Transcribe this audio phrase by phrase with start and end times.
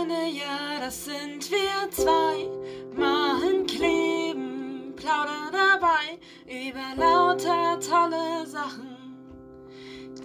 [0.00, 2.48] Freunde, ja, das sind wir zwei.
[2.96, 8.96] Machen kleben, plaudern dabei über lauter tolle Sachen,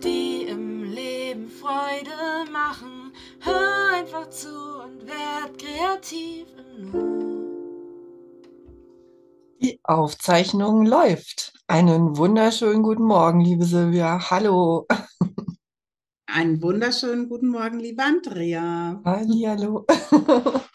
[0.01, 3.11] die im Leben Freude machen.
[3.41, 7.25] Hör einfach zu und werd kreativ im Nu.
[9.61, 11.51] Die Aufzeichnung läuft.
[11.67, 14.29] Einen wunderschönen guten Morgen, liebe Silvia.
[14.29, 14.87] Hallo.
[16.35, 18.99] Einen wunderschönen guten Morgen, liebe Andrea.
[19.05, 19.85] Hallihallo.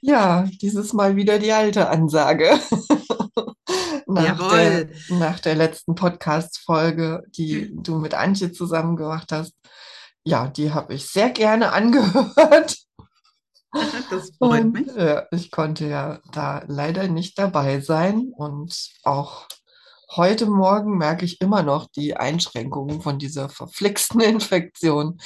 [0.00, 2.50] Ja, dieses Mal wieder die alte Ansage.
[4.06, 4.90] Nach der, Jawohl.
[5.18, 9.54] nach der letzten Podcast-Folge, die du mit Antje zusammen gemacht hast.
[10.24, 12.76] Ja, die habe ich sehr gerne angehört.
[13.72, 14.96] Das freut Und mich.
[14.96, 18.30] äh, ich konnte ja da leider nicht dabei sein.
[18.36, 19.48] Und auch
[20.10, 25.20] heute Morgen merke ich immer noch die Einschränkungen von dieser verflixten Infektion.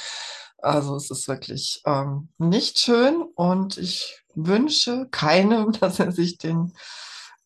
[0.57, 6.73] Also es ist wirklich ähm, nicht schön und ich wünsche keinem, dass er sich den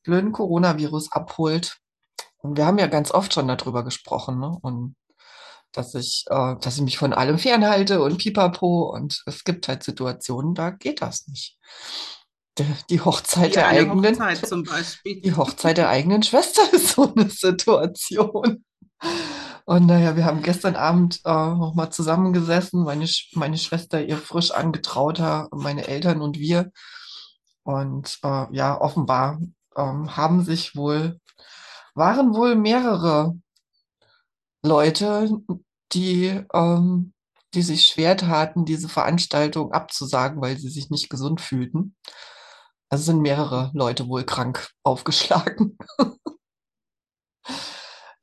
[0.03, 1.77] blöden Coronavirus abholt.
[2.37, 4.57] Und wir haben ja ganz oft schon darüber gesprochen, ne?
[4.61, 4.95] Und
[5.73, 8.89] dass ich, äh, dass ich mich von allem fernhalte und pipapo.
[8.93, 11.57] Und es gibt halt Situationen, da geht das nicht.
[12.89, 15.21] Die, Hochzeit Wie der eigenen, Hochzeit zum Beispiel.
[15.21, 18.63] die Hochzeit der eigenen Schwester ist so eine Situation.
[19.65, 24.51] Und naja, wir haben gestern Abend äh, nochmal zusammengesessen, meine, Sch meine Schwester, ihr frisch
[24.51, 26.71] angetrauter, meine Eltern und wir.
[27.63, 29.39] Und äh, ja, offenbar
[29.75, 31.19] ähm, haben sich wohl,
[31.95, 33.37] waren wohl mehrere
[34.63, 35.29] Leute,
[35.91, 37.13] die, ähm,
[37.53, 41.95] die sich schwer taten, diese Veranstaltung abzusagen, weil sie sich nicht gesund fühlten.
[42.89, 45.77] Also sind mehrere Leute wohl krank aufgeschlagen.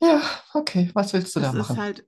[0.01, 0.21] Ja,
[0.53, 1.81] okay, was willst du da Das ist machen?
[1.81, 2.07] halt,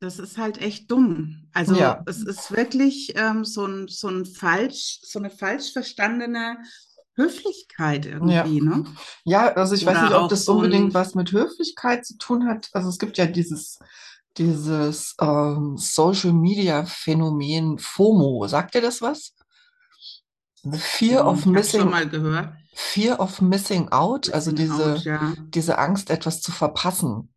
[0.00, 1.48] das ist halt echt dumm.
[1.52, 6.58] Also Ja, es ist wirklich ähm, so ein, so ein falsch, so eine falsch verstandene
[7.16, 8.12] Höflichkeit ja.
[8.12, 8.84] irgendwie, ne?
[9.24, 12.48] Ja, also ich weiß nicht, Oder ob das so unbedingt was mit Höflichkeit zu tun
[12.48, 12.70] hat.
[12.72, 13.78] Also es gibt ja dieses,
[14.38, 18.46] dieses ähm, Social Media Phänomen FOMO.
[18.46, 19.34] Sagt dir das was?
[20.62, 24.50] The Fear hm, of ich habe schon Missing, mal gehört, Fear of Missing Out, also
[24.52, 25.34] Missing Out, diese, ja.
[25.54, 27.32] diese Angst, etwas zu verpassen,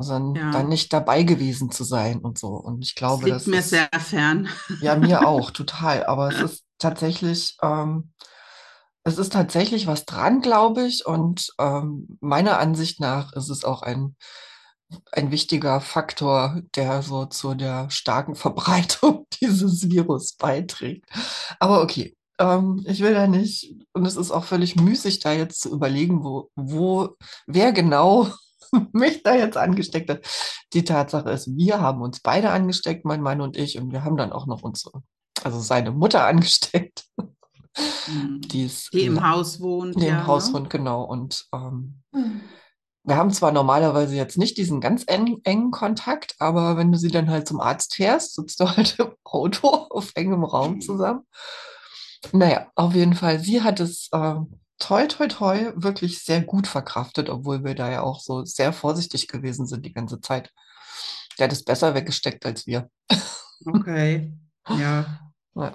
[0.00, 2.48] also dann, dann Ja, nicht dabei gewesen zu sein und so.
[2.48, 4.48] Und ich glaube, liegt das mir ist, sehr fern.
[4.80, 6.06] ja, mir auch, total.
[6.06, 8.12] Aber es ist tatsächlich, ähm,
[9.04, 11.04] es ist tatsächlich was dran, glaube ich.
[11.04, 14.16] Und ähm, meiner Ansicht nach ist es auch ein,
[15.12, 21.10] ein wichtiger Faktor, der so zu der starken Verbreitung dieses Virus beiträgt.
[21.58, 25.60] Aber okay, ähm, ich will da nicht, und es ist auch völlig müßig, da jetzt
[25.60, 28.28] zu überlegen, wo, wo, wer genau
[28.92, 30.26] mich da jetzt angesteckt hat.
[30.72, 34.16] Die Tatsache ist, wir haben uns beide angesteckt, mein Mann und ich, und wir haben
[34.16, 35.02] dann auch noch unsere,
[35.44, 37.04] also seine Mutter angesteckt,
[38.06, 38.40] Hm.
[38.42, 40.26] die ist Die im Haus wohnt, die im ja, ne?
[40.26, 41.04] Haushund, genau.
[41.04, 42.02] Und ähm,
[43.04, 47.10] wir haben zwar normalerweise jetzt nicht diesen ganz engen, engen Kontakt, aber wenn du sie
[47.10, 51.26] dann halt zum Arzt fährst, sitzt du halt im Auto auf engem Raum zusammen.
[52.32, 54.34] Naja, auf jeden Fall, sie hat es äh,
[54.78, 59.28] toi, toi, toi wirklich sehr gut verkraftet, obwohl wir da ja auch so sehr vorsichtig
[59.28, 60.50] gewesen sind die ganze Zeit.
[61.38, 62.90] Der hat es besser weggesteckt als wir.
[63.64, 64.32] Okay,
[64.68, 65.20] ja,
[65.54, 65.74] Ja.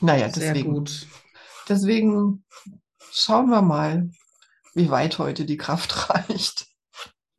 [0.00, 1.06] Naja, sehr deswegen, gut.
[1.68, 2.44] deswegen
[3.12, 4.10] schauen wir mal,
[4.74, 6.66] wie weit heute die Kraft reicht.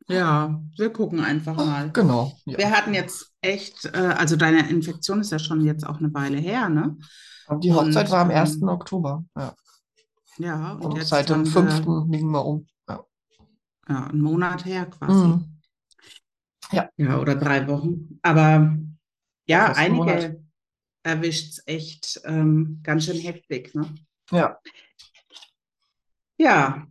[0.08, 1.90] Ja, wir gucken einfach mal.
[1.92, 2.58] Genau, ja.
[2.58, 6.38] Wir hatten jetzt echt, äh, also deine Infektion ist ja schon jetzt auch eine Weile
[6.38, 6.96] her, ne?
[7.48, 8.56] Und die Hochzeit Und war am 1.
[8.56, 9.24] ähm, Oktober.
[9.36, 9.54] Ja.
[10.38, 11.86] ja, und Und jetzt seit dem haben 5.
[11.86, 12.66] wir liegen wir um.
[12.88, 13.04] Ja.
[13.88, 15.26] ja, einen Monat her quasi.
[15.26, 15.60] Mhm.
[16.72, 18.18] Ja, Ja, oder drei Wochen.
[18.22, 18.76] Aber
[19.46, 20.44] ja, fast einige
[21.04, 23.94] erwischt es echt ähm, ganz schön heftig, ne?
[24.32, 24.58] Ja,
[26.38, 26.86] Ja,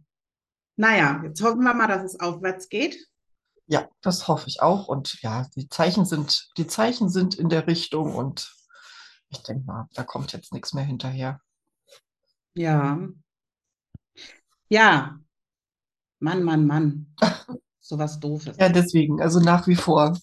[0.78, 2.98] naja, jetzt hoffen wir mal, dass es aufwärts geht.
[3.68, 4.88] ja, das hoffe ich auch.
[4.88, 8.54] Und ja, die Zeichen sind, die Zeichen sind in der Richtung und
[9.38, 11.40] ich denke mal, da kommt jetzt nichts mehr hinterher.
[12.56, 12.98] Ja,
[14.70, 15.20] ja,
[16.20, 17.16] Mann, Mann, Mann.
[17.80, 18.58] Sowas Doofes.
[18.58, 20.18] Ja, deswegen, also nach wie vor.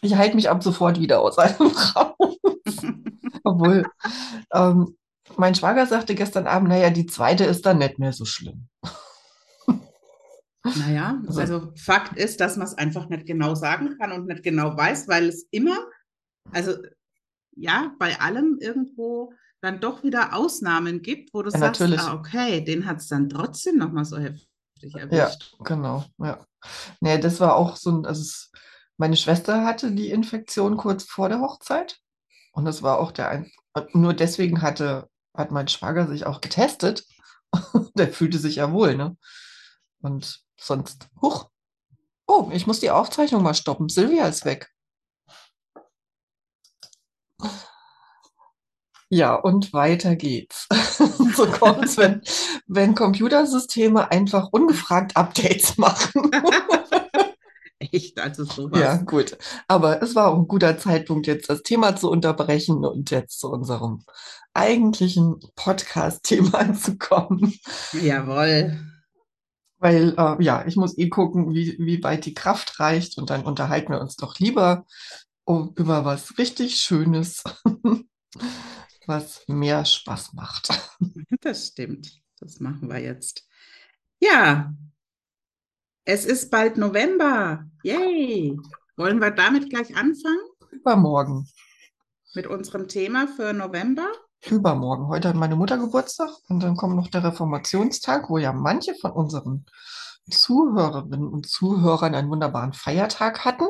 [0.00, 2.36] Ich halte mich ab sofort wieder aus einem Raum.
[3.44, 3.86] Obwohl,
[4.52, 4.96] ähm,
[5.36, 8.68] mein Schwager sagte gestern Abend, naja, die zweite ist dann nicht mehr so schlimm.
[10.78, 14.42] Naja, Also, also Fakt ist, dass man es einfach nicht genau sagen kann und nicht
[14.42, 15.78] genau weiß, weil es immer,
[16.50, 16.72] also
[17.56, 22.62] ja, bei allem irgendwo dann doch wieder Ausnahmen gibt, wo du ja, sagst, ah, okay,
[22.62, 24.48] den hat es dann trotzdem nochmal so heftig
[24.82, 25.54] Ja, erwischt.
[25.64, 26.46] genau, ja.
[27.00, 28.52] Nee, das war auch so ein, also es,
[28.96, 31.98] meine Schwester hatte die Infektion kurz vor der Hochzeit
[32.52, 33.50] Und das war auch der ein
[33.92, 37.04] nur deswegen hatte, hat mein Schwager sich auch getestet.
[37.94, 39.16] der fühlte sich ja wohl, ne?
[40.00, 41.50] Und sonst, huch.
[42.26, 43.88] Oh, ich muss die Aufzeichnung mal stoppen.
[43.88, 44.70] Silvia ist weg.
[49.08, 50.66] Ja, und weiter geht's.
[51.36, 52.22] so kommt's, wenn,
[52.66, 56.30] wenn Computersysteme einfach ungefragt Updates machen.
[57.78, 58.80] Echt, also sowas.
[58.80, 59.36] Ja, gut.
[59.68, 63.50] Aber es war auch ein guter Zeitpunkt, jetzt das Thema zu unterbrechen und jetzt zu
[63.50, 64.04] unserem
[64.54, 67.54] eigentlichen Podcast-Thema zu kommen.
[67.92, 68.78] Jawohl.
[69.78, 73.44] Weil, äh, ja, ich muss eh gucken, wie, wie weit die Kraft reicht und dann
[73.44, 74.86] unterhalten wir uns doch lieber
[75.46, 77.42] um, über was richtig Schönes,
[79.06, 80.68] was mehr Spaß macht.
[81.40, 82.20] Das stimmt.
[82.40, 83.46] Das machen wir jetzt.
[84.18, 84.74] Ja,
[86.04, 87.64] es ist bald November.
[87.82, 88.58] Yay!
[88.96, 90.40] Wollen wir damit gleich anfangen?
[90.70, 91.48] Übermorgen.
[92.34, 94.06] Mit unserem Thema für November?
[94.50, 95.08] Übermorgen.
[95.08, 99.12] Heute hat meine Mutter Geburtstag und dann kommt noch der Reformationstag, wo ja manche von
[99.12, 99.66] unseren
[100.30, 103.68] Zuhörerinnen und Zuhörern einen wunderbaren Feiertag hatten.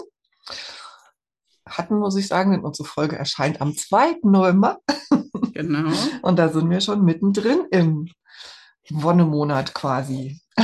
[1.69, 4.19] Hatten, muss ich sagen, denn unsere Folge erscheint am 2.
[4.23, 4.79] November.
[5.53, 5.91] Genau.
[6.23, 8.09] Und da sind wir schon mittendrin im
[8.91, 10.41] Wonnemonat quasi.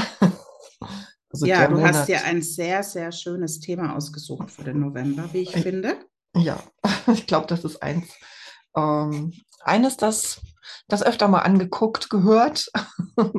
[1.35, 1.95] Also ja, du Monat.
[1.95, 5.97] hast dir ein sehr, sehr schönes Thema ausgesucht für den November, wie ich, ich finde.
[6.37, 6.63] Ja,
[7.11, 8.07] ich glaube, das ist eins,
[8.77, 10.43] ähm, eines, das,
[10.89, 12.71] das öfter mal angeguckt, gehört.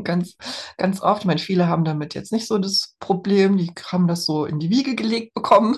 [0.03, 0.37] ganz,
[0.77, 1.21] ganz oft.
[1.21, 4.57] Ich meine, viele haben damit jetzt nicht so das Problem, die haben das so in
[4.57, 5.77] die Wiege gelegt bekommen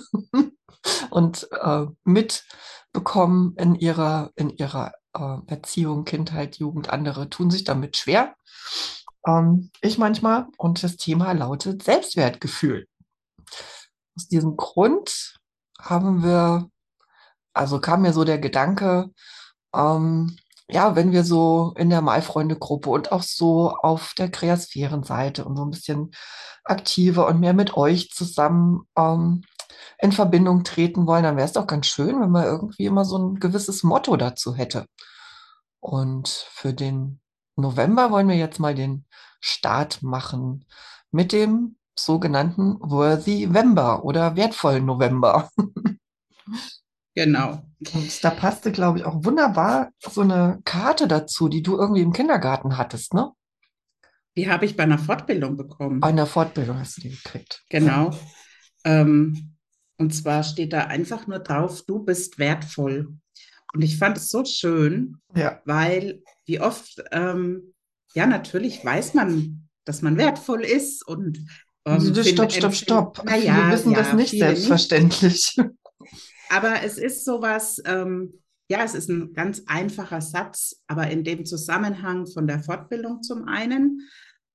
[1.10, 6.89] und äh, mitbekommen in ihrer, in ihrer äh, Erziehung, Kindheit, Jugend.
[6.89, 8.36] Andere tun sich damit schwer.
[9.27, 10.48] Ähm, ich manchmal.
[10.57, 12.88] Und das Thema lautet Selbstwertgefühl.
[14.16, 15.39] Aus diesem Grund
[15.80, 16.69] haben wir,
[17.54, 19.12] also kam mir so der Gedanke,
[19.74, 20.38] ähm,
[20.68, 25.63] ja, wenn wir so in der Malfreunde-Gruppe und auch so auf der Kreasphären-Seite und so
[25.63, 26.12] ein bisschen
[26.63, 29.44] aktiver und mehr mit euch zusammen ähm,
[30.00, 33.18] in Verbindung treten wollen, dann wäre es doch ganz schön, wenn man irgendwie immer so
[33.18, 34.86] ein gewisses Motto dazu hätte.
[35.80, 37.20] Und für den
[37.56, 39.06] November wollen wir jetzt mal den
[39.40, 40.66] Start machen
[41.12, 45.50] mit dem sogenannten Worthy November oder wertvollen November.
[47.18, 47.64] Genau.
[47.94, 52.12] Und da passte, glaube ich, auch wunderbar so eine Karte dazu, die du irgendwie im
[52.12, 53.32] Kindergarten hattest, ne?
[54.36, 56.02] Die habe ich bei einer Fortbildung bekommen.
[56.02, 57.64] Bei einer Fortbildung hast du die gekriegt.
[57.70, 58.12] Genau.
[58.84, 59.55] Ähm,
[59.98, 63.14] und zwar steht da einfach nur drauf, du bist wertvoll.
[63.74, 65.62] Und ich fand es so schön, ja.
[65.66, 67.74] weil wie oft, ähm,
[68.14, 71.38] ja, natürlich weiß man, dass man wertvoll ist und
[71.86, 73.24] ähm, also, stopp, stopp, stopp.
[73.26, 75.58] Ja, wir wissen ja, das nicht selbstverständlich.
[75.58, 75.70] Nicht.
[76.50, 81.46] Aber es ist sowas, ähm, ja, es ist ein ganz einfacher Satz, aber in dem
[81.46, 84.08] Zusammenhang von der Fortbildung zum einen,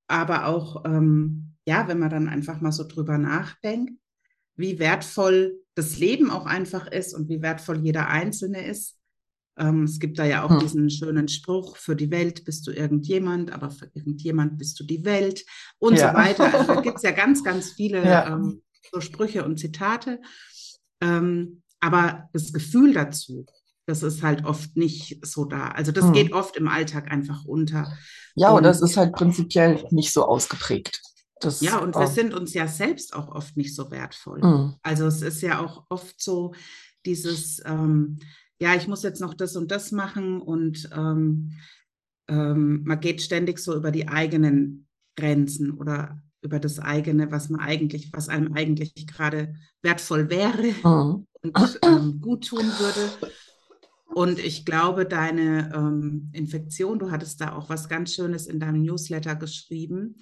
[0.09, 3.93] aber auch, ähm, ja, wenn man dann einfach mal so drüber nachdenkt,
[4.61, 8.97] wie wertvoll das Leben auch einfach ist und wie wertvoll jeder Einzelne ist.
[9.59, 10.61] Ähm, es gibt da ja auch hm.
[10.61, 15.05] diesen schönen Spruch, für die Welt bist du irgendjemand, aber für irgendjemand bist du die
[15.05, 15.45] Welt
[15.79, 16.11] und ja.
[16.11, 16.55] so weiter.
[16.55, 18.35] Also da gibt es ja ganz, ganz viele ja.
[18.35, 18.63] ähm,
[18.93, 20.21] so Sprüche und Zitate.
[21.01, 23.47] Ähm, aber das Gefühl dazu,
[23.87, 25.69] das ist halt oft nicht so da.
[25.69, 26.13] Also das hm.
[26.13, 27.93] geht oft im Alltag einfach unter.
[28.35, 31.01] Ja, und das ist halt prinzipiell nicht so ausgeprägt.
[31.41, 34.43] Das, ja, und wir sind uns ja selbst auch oft nicht so wertvoll.
[34.43, 34.75] Hm.
[34.83, 36.55] Also es ist ja auch oft so
[37.07, 38.19] dieses, ähm,
[38.61, 41.53] ja, ich muss jetzt noch das und das machen und ähm,
[42.29, 47.61] ähm, man geht ständig so über die eigenen Grenzen oder über das eigene, was man
[47.61, 50.75] eigentlich, was einem eigentlich gerade wertvoll wäre.
[50.85, 53.33] Mhm und ähm, gut tun würde.
[54.13, 58.83] Und ich glaube, deine ähm, Infektion, du hattest da auch was ganz Schönes in deinem
[58.83, 60.17] Newsletter geschrieben.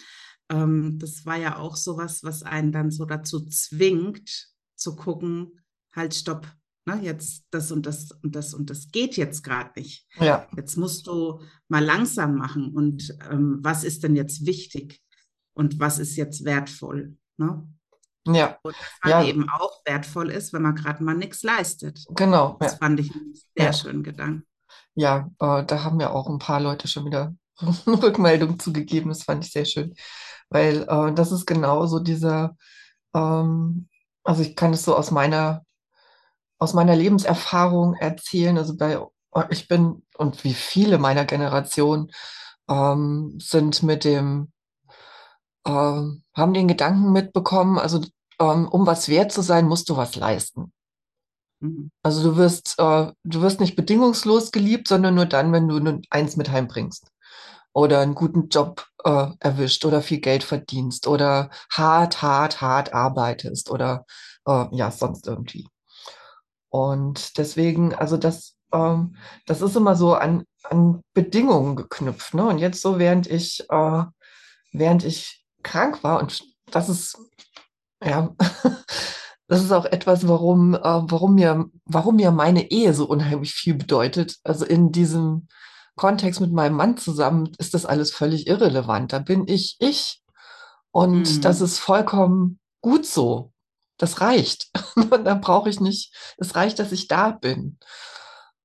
[0.50, 5.60] Ähm, das war ja auch sowas, was einen dann so dazu zwingt, zu gucken,
[5.94, 6.46] halt, stopp,
[6.86, 10.06] ne, jetzt das und das und das und das geht jetzt gerade nicht.
[10.16, 10.46] Ja.
[10.56, 15.02] Jetzt musst du mal langsam machen und ähm, was ist denn jetzt wichtig
[15.54, 17.16] und was ist jetzt wertvoll.
[17.36, 17.66] Ne?
[18.26, 18.58] Ja.
[18.62, 19.24] Und das ja.
[19.24, 22.04] eben auch wertvoll ist, wenn man gerade mal nichts leistet.
[22.10, 22.56] Genau.
[22.60, 22.78] Das ja.
[22.78, 23.72] fand ich einen sehr ja.
[23.72, 24.46] schönen Gedanken.
[24.94, 27.34] Ja, äh, da haben ja auch ein paar Leute schon wieder
[27.86, 29.08] Rückmeldung zugegeben.
[29.08, 29.94] Das fand ich sehr schön.
[30.50, 32.56] Weil äh, das ist genau so dieser,
[33.14, 33.88] ähm,
[34.24, 35.64] also ich kann es so aus meiner,
[36.58, 38.56] aus meiner Lebenserfahrung erzählen.
[38.58, 38.98] Also bei,
[39.50, 42.10] ich bin und wie viele meiner Generation
[42.68, 44.52] ähm, sind mit dem
[45.64, 48.04] äh, haben den Gedanken mitbekommen, also
[48.40, 50.72] ähm, um was wert zu sein, musst du was leisten.
[51.60, 51.90] Mhm.
[52.02, 56.36] Also du wirst, äh, du wirst nicht bedingungslos geliebt, sondern nur dann, wenn du eins
[56.36, 57.10] mit heimbringst
[57.72, 63.70] oder einen guten Job äh, erwischt oder viel Geld verdienst oder hart, hart, hart arbeitest
[63.70, 64.04] oder
[64.46, 65.68] äh, ja, sonst irgendwie.
[66.70, 72.34] Und deswegen, also das, ähm, das ist immer so an, an Bedingungen geknüpft.
[72.34, 72.46] Ne?
[72.46, 74.04] Und jetzt so, während ich, äh,
[74.72, 77.18] während ich krank war, und das ist,
[78.04, 78.34] ja,
[79.46, 83.74] das ist auch etwas, warum, äh, warum, mir, warum mir meine Ehe so unheimlich viel
[83.74, 84.38] bedeutet.
[84.44, 85.48] Also in diesem
[85.98, 89.12] Kontext mit meinem Mann zusammen ist das alles völlig irrelevant.
[89.12, 90.22] Da bin ich ich.
[90.90, 91.40] Und mhm.
[91.42, 93.52] das ist vollkommen gut so.
[93.98, 94.70] Das reicht.
[94.94, 97.78] Und da brauche ich nicht, es reicht, dass ich da bin.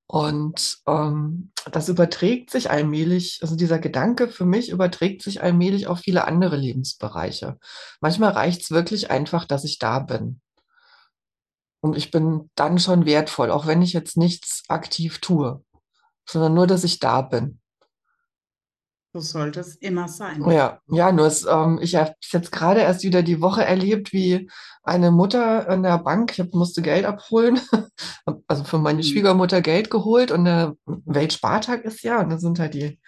[0.06, 6.00] Und ähm, das überträgt sich allmählich, also dieser Gedanke für mich überträgt sich allmählich auf
[6.00, 7.58] viele andere Lebensbereiche.
[8.00, 10.40] Manchmal reicht es wirklich einfach, dass ich da bin.
[11.80, 15.62] Und ich bin dann schon wertvoll, auch wenn ich jetzt nichts aktiv tue,
[16.26, 17.60] sondern nur, dass ich da bin.
[19.14, 20.44] So sollte es immer sein.
[20.50, 24.50] Ja, ja, nur es, ähm, ich habe jetzt gerade erst wieder die Woche erlebt, wie
[24.82, 27.60] eine Mutter in der Bank, ich musste Geld abholen,
[28.48, 29.02] also für meine mhm.
[29.04, 32.98] Schwiegermutter Geld geholt und der Weltspartag ist ja, und da sind halt die,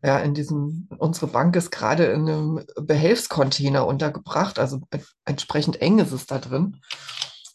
[0.00, 4.80] ja, in diesem, unsere Bank ist gerade in einem Behelfscontainer untergebracht, also
[5.24, 6.76] entsprechend eng ist es da drin.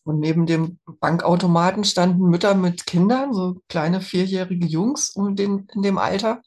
[0.06, 5.82] Und neben dem Bankautomaten standen Mütter mit Kindern, so kleine vierjährige Jungs um den, in
[5.82, 6.42] dem Alter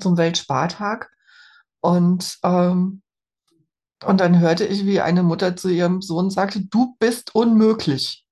[0.00, 1.10] zum Weltspartag.
[1.80, 3.02] Und, ähm,
[4.04, 8.24] und dann hörte ich, wie eine Mutter zu ihrem Sohn sagte, du bist unmöglich.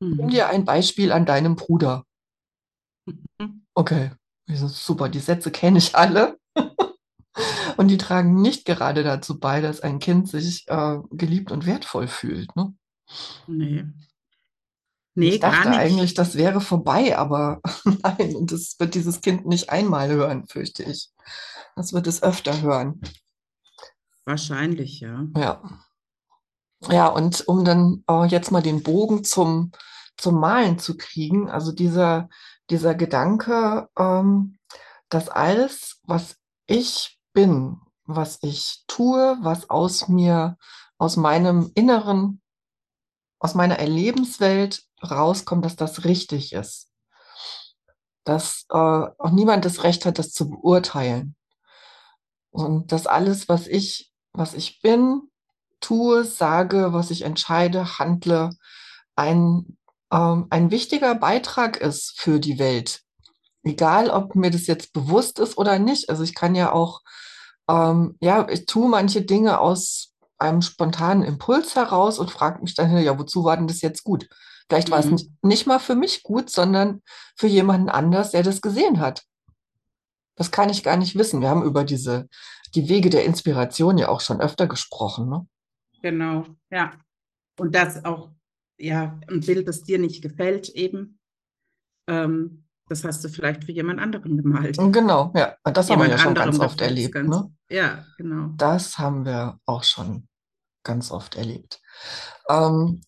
[0.00, 0.16] Mhm.
[0.16, 2.04] Nimm dir ein Beispiel an deinem Bruder.
[3.74, 4.12] Okay,
[4.46, 6.33] ich so, super, die Sätze kenne ich alle.
[7.76, 12.08] Und die tragen nicht gerade dazu bei, dass ein Kind sich äh, geliebt und wertvoll
[12.08, 12.54] fühlt.
[12.56, 12.74] Ne?
[13.46, 13.84] Nee.
[15.16, 17.60] Nee, ich dachte eigentlich, das wäre vorbei, aber
[18.02, 21.10] nein, und das wird dieses Kind nicht einmal hören, fürchte ich.
[21.76, 23.00] Das wird es öfter hören.
[24.24, 25.26] Wahrscheinlich, ja.
[25.36, 25.62] Ja.
[26.88, 29.70] Ja, und um dann äh, jetzt mal den Bogen zum,
[30.16, 32.28] zum Malen zu kriegen, also dieser,
[32.68, 34.58] dieser Gedanke, ähm,
[35.08, 40.56] dass alles, was ich bin, was ich tue, was aus mir,
[40.96, 42.40] aus meinem Inneren,
[43.38, 46.90] aus meiner Erlebenswelt rauskommt, dass das richtig ist.
[48.24, 51.36] Dass äh, auch niemand das Recht hat, das zu beurteilen.
[52.50, 55.28] Und dass alles, was ich, was ich bin,
[55.80, 58.50] tue, sage, was ich entscheide, handle,
[59.16, 59.76] ein,
[60.10, 63.02] ähm, ein wichtiger Beitrag ist für die Welt.
[63.64, 66.10] Egal, ob mir das jetzt bewusst ist oder nicht.
[66.10, 67.00] Also ich kann ja auch,
[67.68, 72.96] ähm, ja, ich tue manche Dinge aus einem spontanen Impuls heraus und frage mich dann,
[72.98, 74.28] ja, wozu war denn das jetzt gut?
[74.68, 75.12] Vielleicht war es mhm.
[75.12, 77.02] nicht, nicht mal für mich gut, sondern
[77.36, 79.24] für jemanden anders, der das gesehen hat.
[80.36, 81.40] Das kann ich gar nicht wissen.
[81.40, 82.28] Wir haben über diese,
[82.74, 85.28] die Wege der Inspiration ja auch schon öfter gesprochen.
[85.28, 85.46] Ne?
[86.02, 86.92] Genau, ja.
[87.58, 88.30] Und das auch,
[88.78, 91.20] ja, ein Bild, das dir nicht gefällt, eben.
[92.08, 94.76] Ähm, das hast du vielleicht für jemand anderen gemalt.
[94.76, 95.56] Genau, ja.
[95.64, 97.14] Das jemand haben wir ja schon ganz oft erlebt.
[97.14, 97.54] Ganz, ne?
[97.70, 98.50] Ja, genau.
[98.56, 100.28] Das haben wir auch schon
[100.82, 101.80] ganz oft erlebt.
[102.48, 103.00] Ähm,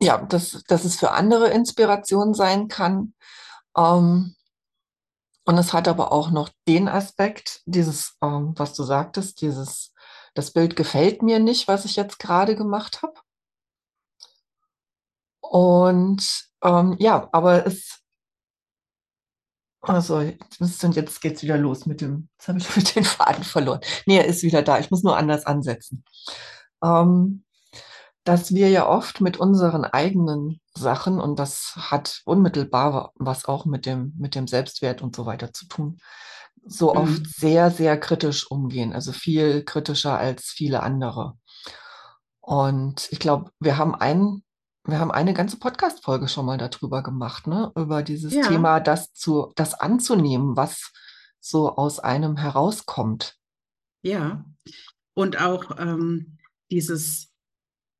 [0.00, 3.14] ja, dass, dass es für andere Inspiration sein kann.
[3.76, 4.36] Ähm,
[5.44, 9.92] und es hat aber auch noch den Aspekt, dieses, ähm, was du sagtest, dieses,
[10.34, 13.14] das Bild gefällt mir nicht, was ich jetzt gerade gemacht habe.
[15.40, 17.99] Und ähm, ja, aber es,
[19.82, 23.80] also und jetzt geht's wieder los mit dem, jetzt habe ich den Faden verloren.
[24.06, 26.04] Nee, er ist wieder da, ich muss nur anders ansetzen.
[26.82, 27.44] Ähm,
[28.24, 33.86] dass wir ja oft mit unseren eigenen Sachen, und das hat unmittelbar was auch mit
[33.86, 35.98] dem, mit dem Selbstwert und so weiter zu tun,
[36.64, 37.00] so mhm.
[37.00, 41.38] oft sehr, sehr kritisch umgehen, also viel kritischer als viele andere.
[42.40, 44.44] Und ich glaube, wir haben einen,
[44.84, 47.72] wir haben eine ganze Podcast-Folge schon mal darüber gemacht, ne?
[47.76, 48.46] Über dieses ja.
[48.46, 50.92] Thema, das zu, das anzunehmen, was
[51.38, 53.36] so aus einem herauskommt.
[54.02, 54.44] Ja.
[55.14, 56.38] Und auch ähm,
[56.70, 57.30] dieses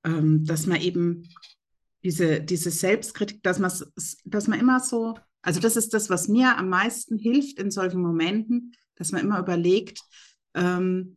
[0.04, 1.28] ähm, dass man eben
[2.02, 3.70] diese, diese Selbstkritik, dass man,
[4.24, 8.00] dass man immer so, also das ist das, was mir am meisten hilft in solchen
[8.00, 10.00] Momenten, dass man immer überlegt,
[10.54, 11.16] ähm,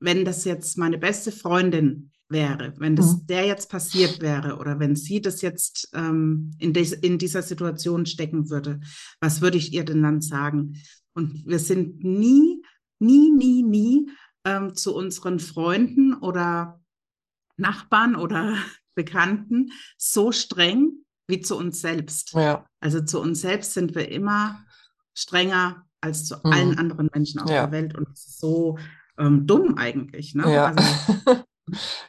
[0.00, 3.26] wenn das jetzt meine beste Freundin wäre, wenn das mhm.
[3.26, 8.06] der jetzt passiert wäre oder wenn sie das jetzt ähm, in, des, in dieser Situation
[8.06, 8.80] stecken würde,
[9.20, 10.80] was würde ich ihr denn dann sagen?
[11.14, 12.62] Und wir sind nie,
[12.98, 14.10] nie, nie, nie
[14.44, 16.80] ähm, zu unseren Freunden oder
[17.56, 18.56] Nachbarn oder
[18.94, 22.32] Bekannten so streng wie zu uns selbst.
[22.32, 22.66] Ja.
[22.80, 24.64] Also zu uns selbst sind wir immer
[25.14, 26.52] strenger als zu mhm.
[26.52, 27.66] allen anderen Menschen auf ja.
[27.66, 27.94] der Welt.
[27.96, 28.78] Und so
[29.18, 30.34] ähm, dumm eigentlich.
[30.34, 30.52] Ne?
[30.52, 30.74] Ja.
[30.74, 31.42] Also,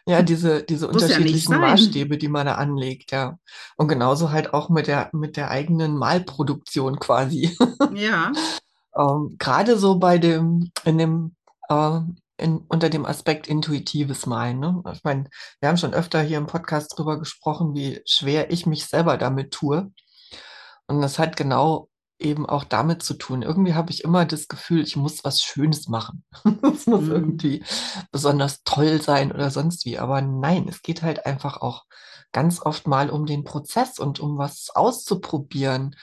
[0.05, 3.37] ja, diese, diese unterschiedlichen ja Maßstäbe, die man da anlegt, ja.
[3.77, 7.57] Und genauso halt auch mit der, mit der eigenen Malproduktion quasi.
[7.93, 8.31] Ja.
[8.97, 11.35] ähm, Gerade so bei dem, in dem,
[11.69, 11.99] äh,
[12.37, 14.59] in, unter dem Aspekt intuitives Malen.
[14.59, 14.81] Ne?
[14.93, 15.25] Ich meine,
[15.59, 19.51] wir haben schon öfter hier im Podcast drüber gesprochen, wie schwer ich mich selber damit
[19.51, 19.91] tue.
[20.87, 21.88] Und das hat genau
[22.19, 23.41] eben auch damit zu tun.
[23.41, 26.23] Irgendwie habe ich immer das Gefühl, ich muss was Schönes machen.
[26.73, 27.11] Es muss mhm.
[27.11, 27.63] irgendwie
[28.11, 29.97] besonders toll sein oder sonst wie.
[29.97, 31.85] Aber nein, es geht halt einfach auch
[32.31, 35.95] ganz oft mal um den Prozess und um was auszuprobieren.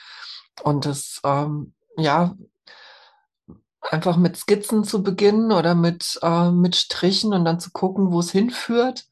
[0.63, 2.35] Und das, ähm, ja,
[3.81, 8.19] einfach mit Skizzen zu beginnen oder mit, äh, mit Strichen und dann zu gucken, wo
[8.19, 9.05] es hinführt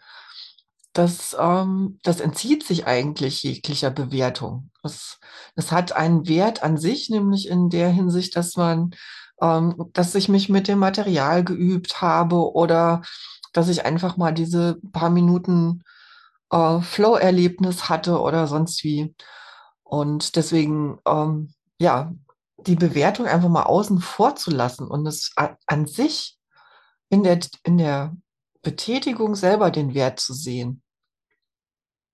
[0.96, 4.72] das, ähm, das entzieht sich eigentlich jeglicher Bewertung.
[4.82, 5.20] Das,
[5.56, 8.92] das hat einen Wert an sich, nämlich in der Hinsicht, dass man,
[9.42, 13.02] ähm, dass ich mich mit dem Material geübt habe oder
[13.52, 15.84] dass ich einfach mal diese paar Minuten
[16.50, 19.14] äh, Flow-Erlebnis hatte oder sonst wie.
[19.84, 22.14] Und deswegen, ähm, ja,
[22.58, 26.38] die Bewertung einfach mal außen vor zu lassen und es an sich
[27.10, 28.16] in der, in der
[28.62, 30.82] Betätigung selber den Wert zu sehen.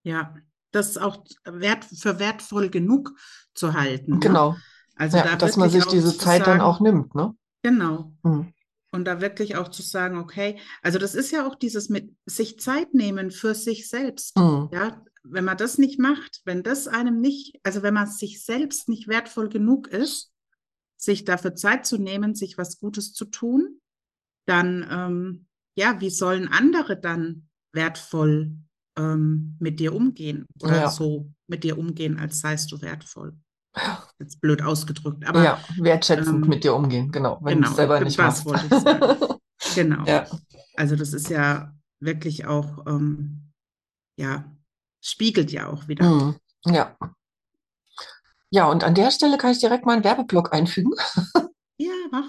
[0.03, 0.35] Ja,
[0.71, 3.13] das auch wert, für wertvoll genug
[3.53, 4.13] zu halten.
[4.13, 4.19] Ne?
[4.19, 4.51] Genau.
[4.51, 4.61] Ne?
[4.95, 7.33] Also ja, da dass man sich diese Zeit sagen, dann auch nimmt, ne?
[7.63, 8.13] Genau.
[8.23, 8.53] Hm.
[8.93, 12.59] Und da wirklich auch zu sagen, okay, also das ist ja auch dieses mit sich
[12.59, 14.37] Zeit nehmen für sich selbst.
[14.37, 14.69] Hm.
[14.71, 18.89] Ja, wenn man das nicht macht, wenn das einem nicht, also wenn man sich selbst
[18.89, 20.31] nicht wertvoll genug ist,
[20.97, 23.81] sich dafür Zeit zu nehmen, sich was Gutes zu tun,
[24.45, 28.57] dann, ähm, ja, wie sollen andere dann wertvoll
[28.97, 30.89] ähm, mit dir umgehen oder ja.
[30.89, 33.33] so mit dir umgehen, als seist du wertvoll.
[34.19, 37.77] Jetzt blöd ausgedrückt, aber ja, wertschätzend ähm, mit dir umgehen, genau, wenn genau, du es
[37.77, 38.45] selber nicht machst.
[38.45, 39.35] wollte ich sagen.
[39.75, 40.05] genau.
[40.05, 40.27] Ja.
[40.75, 43.51] Also das ist ja wirklich auch, ähm,
[44.17, 44.45] ja,
[45.01, 46.05] spiegelt ja auch wieder.
[46.05, 46.35] Mhm.
[46.65, 46.95] Ja.
[48.49, 50.91] Ja, und an der Stelle kann ich direkt mal einen Werbeblock einfügen.
[51.81, 52.25] Ja, mach.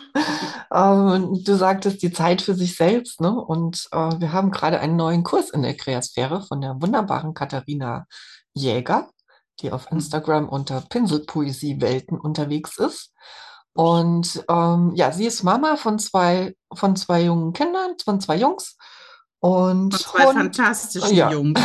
[0.72, 3.30] Ähm, du sagtest die Zeit für sich selbst, ne?
[3.30, 8.06] Und äh, wir haben gerade einen neuen Kurs in der Kreasphäre von der wunderbaren Katharina
[8.54, 9.10] Jäger,
[9.60, 9.98] die auf mhm.
[9.98, 13.12] Instagram unter Pinselpoesie-Welten unterwegs ist.
[13.74, 18.78] Und ähm, ja, sie ist Mama von zwei, von zwei jungen Kindern, von zwei Jungs.
[19.42, 21.32] Und, und zwei Hund, fantastischen ja.
[21.32, 21.60] Jungs.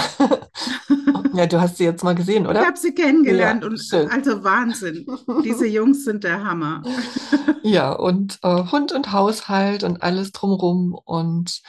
[1.33, 2.61] ja, du hast sie jetzt mal gesehen, oder?
[2.61, 4.09] Ich habe sie kennengelernt ja, und schön.
[4.09, 5.05] also Wahnsinn.
[5.45, 6.81] Diese Jungs sind der Hammer.
[7.61, 10.97] ja, und äh, Hund und Haushalt und alles drumrum.
[11.05, 11.61] Und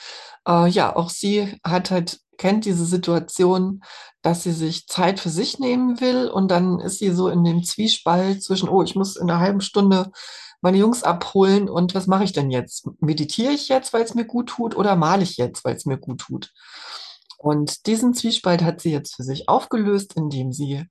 [0.49, 3.83] äh, ja, auch sie hat halt, kennt diese Situation,
[4.23, 6.29] dass sie sich Zeit für sich nehmen will.
[6.29, 9.61] Und dann ist sie so in dem Zwiespalt zwischen, oh, ich muss in einer halben
[9.61, 10.11] Stunde
[10.61, 12.89] meine Jungs abholen und was mache ich denn jetzt?
[13.01, 15.99] Meditiere ich jetzt, weil es mir gut tut oder male ich jetzt, weil es mir
[15.99, 16.53] gut tut?
[17.39, 20.85] Und diesen Zwiespalt hat sie jetzt für sich aufgelöst, indem sie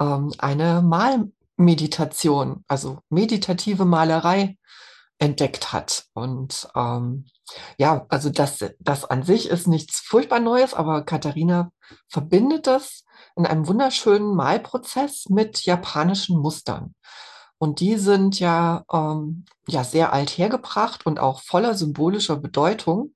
[0.00, 4.56] ähm, eine Malmeditation, also meditative Malerei
[5.18, 6.06] entdeckt hat.
[6.14, 7.26] Und ähm,
[7.78, 11.70] ja, also das, das an sich ist nichts furchtbar Neues, aber Katharina
[12.08, 13.04] verbindet das
[13.36, 16.94] in einem wunderschönen Malprozess mit japanischen Mustern.
[17.62, 23.14] Und die sind ja, ähm, ja sehr alt hergebracht und auch voller symbolischer Bedeutung.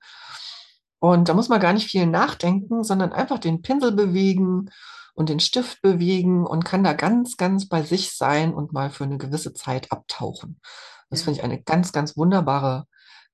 [1.00, 4.70] Und da muss man gar nicht viel nachdenken, sondern einfach den Pinsel bewegen
[5.14, 9.02] und den Stift bewegen und kann da ganz, ganz bei sich sein und mal für
[9.02, 10.60] eine gewisse Zeit abtauchen.
[11.10, 11.24] Das ja.
[11.24, 12.86] finde ich eine ganz, ganz wunderbare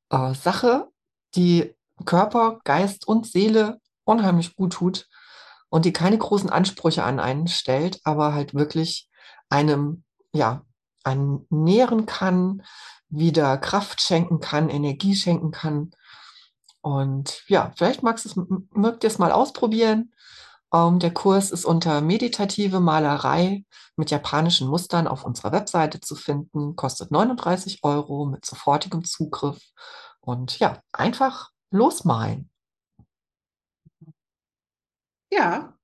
[0.09, 0.89] äh, Sache,
[1.35, 1.75] die
[2.07, 5.11] Körper, Geist und Seele unheimlich gut tut
[5.69, 9.11] und die keine großen Ansprüche an einen stellt, aber halt wirklich
[9.51, 10.65] einem, ja,
[11.05, 12.63] einen nähren kann,
[13.09, 15.93] wieder Kraft schenken kann, Energie schenken kann.
[16.81, 20.13] Und ja, vielleicht magst es, mögt ihr es mal ausprobieren.
[20.73, 23.65] Ähm, der Kurs ist unter meditative Malerei
[23.97, 29.61] mit japanischen Mustern auf unserer Webseite zu finden, kostet 39 Euro mit sofortigem Zugriff.
[30.21, 32.51] Und ja, einfach losmalen.
[35.31, 35.75] Ja,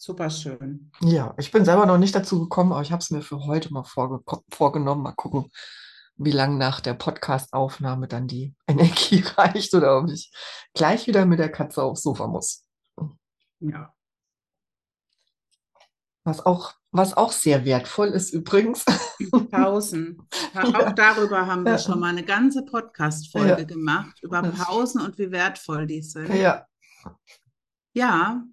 [0.00, 0.92] Super schön.
[1.00, 3.72] Ja, ich bin selber noch nicht dazu gekommen, aber ich habe es mir für heute
[3.72, 5.02] mal vorge vorgenommen.
[5.02, 5.50] Mal gucken,
[6.14, 10.30] wie lange nach der Podcast-Aufnahme dann die Energie reicht oder ob ich
[10.72, 12.64] gleich wieder mit der Katze aufs Sofa muss.
[13.58, 13.92] Ja.
[16.22, 18.84] Was auch, was auch sehr wertvoll ist übrigens.
[19.50, 20.28] Pausen.
[20.54, 21.78] Auch darüber haben wir ja.
[21.78, 23.64] schon mal eine ganze Podcast-Folge ja.
[23.64, 26.32] gemacht, über Pausen und wie wertvoll die sind.
[26.32, 26.68] Ja.
[27.94, 28.44] Ja,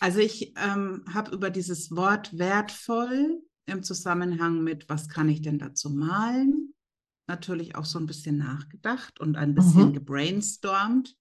[0.00, 5.58] Also ich ähm, habe über dieses Wort wertvoll im Zusammenhang mit, was kann ich denn
[5.58, 6.74] dazu malen,
[7.26, 9.92] natürlich auch so ein bisschen nachgedacht und ein bisschen mhm.
[9.92, 11.16] gebrainstormt.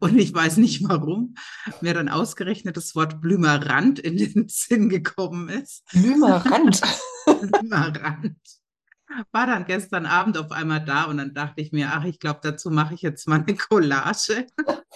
[0.00, 1.34] Und ich weiß nicht warum,
[1.80, 5.84] mir dann ausgerechnet das Wort Blümerrand in den Sinn gekommen ist.
[5.92, 6.80] Blümerrand?
[7.24, 8.36] Blümerrand
[9.32, 12.40] war dann gestern Abend auf einmal da und dann dachte ich mir, ach, ich glaube,
[12.42, 14.46] dazu mache ich jetzt mal eine Collage.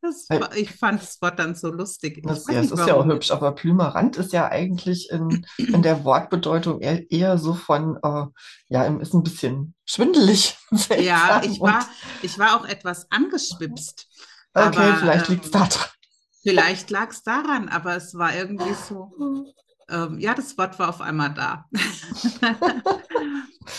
[0.00, 0.26] Das,
[0.56, 2.20] ich fand das Wort dann so lustig.
[2.24, 6.04] Das, ja, es ist ja auch hübsch, aber Plümerand ist ja eigentlich in, in der
[6.04, 8.24] Wortbedeutung eher, eher so von, äh,
[8.68, 10.58] ja, ist ein bisschen schwindelig.
[10.98, 11.86] Ja, ich war,
[12.22, 14.08] ich war auch etwas angeschwipst.
[14.54, 15.88] Okay, aber, vielleicht liegt es ähm, daran.
[16.42, 19.12] Vielleicht lag es daran, aber es war irgendwie so,
[19.92, 21.66] ähm, ja, das Wort war auf einmal da.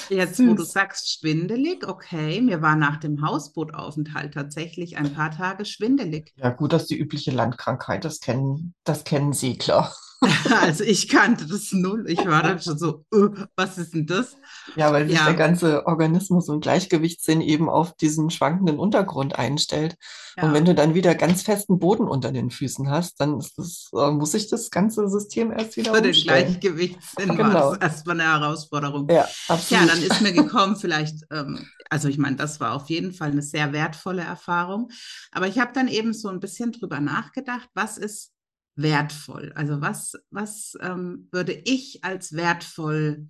[0.10, 0.50] Jetzt, Süß.
[0.50, 6.32] wo du sagst, schwindelig, okay, mir war nach dem Hausbootaufenthalt tatsächlich ein paar Tage schwindelig.
[6.36, 9.94] Ja, gut, dass die übliche Landkrankheit, das kennen, das kennen Sie, klar.
[10.62, 12.06] Also ich kannte das null.
[12.08, 14.38] Ich war dann schon so, uh, was ist denn das?
[14.76, 15.26] Ja, weil sich ja.
[15.26, 19.96] der ganze Organismus und Gleichgewichtssinn eben auf diesen schwankenden Untergrund einstellt.
[20.38, 20.44] Ja.
[20.44, 24.12] Und wenn du dann wieder ganz festen Boden unter den Füßen hast, dann das, äh,
[24.12, 27.54] muss sich das ganze System erst wieder Für den Gleichgewichtssinn genau.
[27.54, 29.08] war das erstmal eine Herausforderung.
[29.10, 29.84] Ja, absolut.
[29.84, 33.32] Ja, dann ist mir gekommen, vielleicht, ähm, also ich meine, das war auf jeden Fall
[33.32, 34.90] eine sehr wertvolle Erfahrung.
[35.32, 38.33] Aber ich habe dann eben so ein bisschen drüber nachgedacht, was ist
[38.76, 39.52] wertvoll?
[39.56, 43.30] Also was, was ähm, würde ich als wertvoll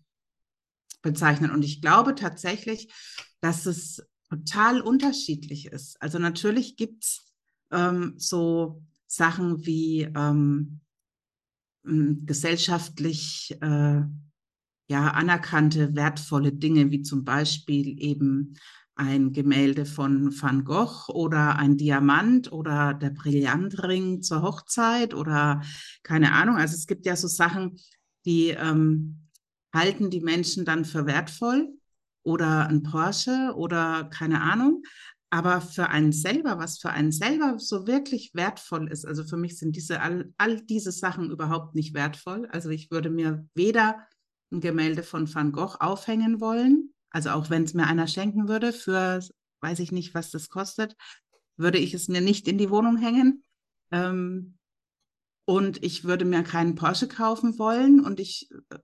[1.01, 1.51] bezeichnen?
[1.51, 2.93] Und ich glaube tatsächlich,
[3.41, 6.01] dass es total unterschiedlich ist.
[6.01, 7.33] Also natürlich gibt es
[7.71, 10.79] ähm, so Sachen wie ähm,
[11.83, 14.01] gesellschaftlich äh,
[14.87, 18.55] ja anerkannte wertvolle Dinge, wie zum Beispiel eben
[18.95, 25.61] ein Gemälde von Van Gogh oder ein Diamant oder der Brillantring zur Hochzeit oder
[26.03, 26.57] keine Ahnung.
[26.57, 27.79] Also es gibt ja so Sachen,
[28.25, 29.29] die ähm,
[29.73, 31.69] halten die Menschen dann für wertvoll
[32.23, 34.83] oder ein Porsche oder keine Ahnung.
[35.31, 39.57] Aber für einen selber, was für einen selber so wirklich wertvoll ist, also für mich
[39.57, 42.47] sind diese all, all diese Sachen überhaupt nicht wertvoll.
[42.51, 44.05] Also ich würde mir weder
[44.51, 48.73] ein Gemälde von Van Gogh aufhängen wollen, also auch wenn es mir einer schenken würde
[48.73, 49.23] für,
[49.61, 50.95] weiß ich nicht, was das kostet,
[51.55, 53.43] würde ich es mir nicht in die Wohnung hängen.
[53.91, 54.57] Ähm,
[55.45, 58.79] und ich würde mir keinen Porsche kaufen wollen und ich äh,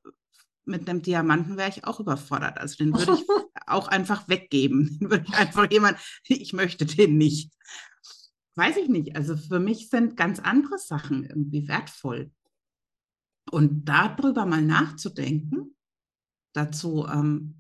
[0.66, 2.60] mit einem Diamanten wäre ich auch überfordert.
[2.60, 3.26] Also den würde ich
[3.68, 5.00] auch einfach weggeben.
[5.00, 7.52] Den würde ich einfach jemand, ich möchte den nicht.
[8.56, 9.16] Weiß ich nicht.
[9.16, 12.32] Also für mich sind ganz andere Sachen irgendwie wertvoll.
[13.50, 15.76] Und darüber mal nachzudenken,
[16.54, 17.59] dazu ähm,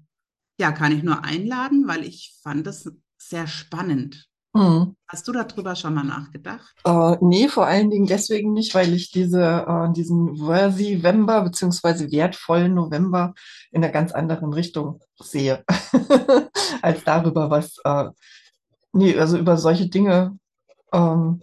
[0.60, 4.30] ja, kann ich nur einladen, weil ich fand es sehr spannend.
[4.54, 4.96] Mhm.
[5.08, 6.74] Hast du darüber schon mal nachgedacht?
[6.84, 12.12] Äh, nee, vor allen Dingen deswegen nicht, weil ich diese, äh, diesen worthy November beziehungsweise
[12.12, 13.34] wertvollen November
[13.72, 15.64] in einer ganz anderen Richtung sehe,
[16.82, 18.10] als darüber, was, äh,
[18.92, 20.38] nee, also über solche Dinge,
[20.92, 21.42] ähm,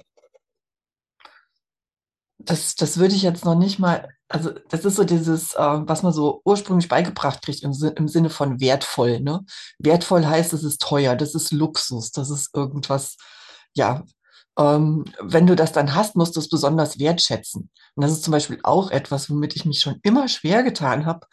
[2.39, 6.03] das, das würde ich jetzt noch nicht mal also das ist so dieses, äh, was
[6.03, 9.21] man so ursprünglich beigebracht kriegt im, im Sinne von wertvoll.
[9.21, 9.45] Ne?
[9.79, 13.17] Wertvoll heißt, es ist teuer, das ist Luxus, das ist irgendwas,
[13.75, 14.03] ja.
[14.59, 17.71] Ähm, wenn du das dann hast, musst du es besonders wertschätzen.
[17.95, 21.27] Und das ist zum Beispiel auch etwas, womit ich mich schon immer schwer getan habe.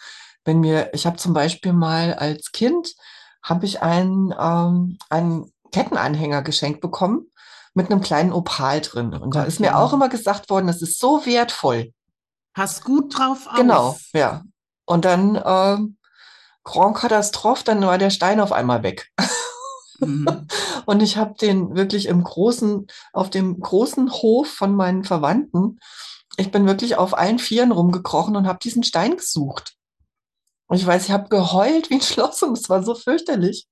[0.43, 2.93] Wenn mir, ich habe zum Beispiel mal als Kind,
[3.41, 7.31] habe ich einen, ähm, einen Kettenanhänger geschenkt bekommen
[7.73, 9.13] mit einem kleinen Opal drin.
[9.13, 11.93] Und da ist mir auch immer gesagt worden, das ist so wertvoll.
[12.53, 13.55] Pass gut drauf auf.
[13.55, 14.43] Genau, ja.
[14.85, 15.77] Und dann äh,
[16.63, 19.11] Grand Katastrophe, dann war der Stein auf einmal weg.
[19.99, 20.47] Mhm.
[20.85, 25.79] Und ich habe den wirklich im großen, auf dem großen Hof von meinen Verwandten,
[26.37, 29.75] ich bin wirklich auf allen Vieren rumgekrochen und habe diesen Stein gesucht.
[30.67, 33.67] Und ich weiß, ich habe geheult wie ein Schloss und es war so fürchterlich.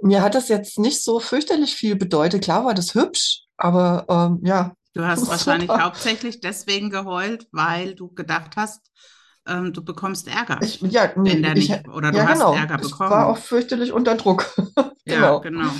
[0.00, 2.42] Mir hat das jetzt nicht so fürchterlich viel bedeutet.
[2.42, 8.12] Klar war das hübsch, aber ähm, ja, Du hast wahrscheinlich hauptsächlich deswegen geheult, weil du
[8.12, 8.90] gedacht hast,
[9.46, 10.58] ähm, du bekommst Ärger.
[10.62, 12.54] Ich, ja, nee, wenn der ich, nicht, oder du ja, hast genau.
[12.54, 13.10] Ärger bekommen.
[13.10, 14.54] Ich war auch fürchterlich unter Druck.
[15.04, 15.34] genau.
[15.34, 15.70] Ja, genau.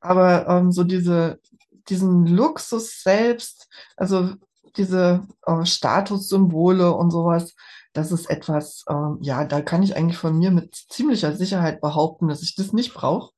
[0.00, 1.38] Aber ähm, so diese,
[1.88, 4.30] diesen Luxus selbst, also
[4.76, 7.54] diese äh, Statussymbole und sowas,
[7.92, 12.28] das ist etwas, ähm, ja, da kann ich eigentlich von mir mit ziemlicher Sicherheit behaupten,
[12.28, 13.32] dass ich das nicht brauche.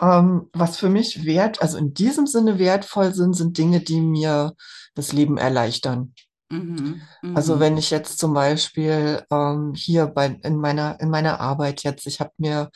[0.00, 4.54] Ähm, was für mich wert, also in diesem Sinne wertvoll sind, sind Dinge, die mir
[4.94, 6.14] das Leben erleichtern.
[6.50, 7.00] Mhm,
[7.34, 7.60] also mhm.
[7.60, 12.20] wenn ich jetzt zum Beispiel ähm, hier bei in meiner in meiner Arbeit jetzt, ich
[12.20, 12.70] habe mir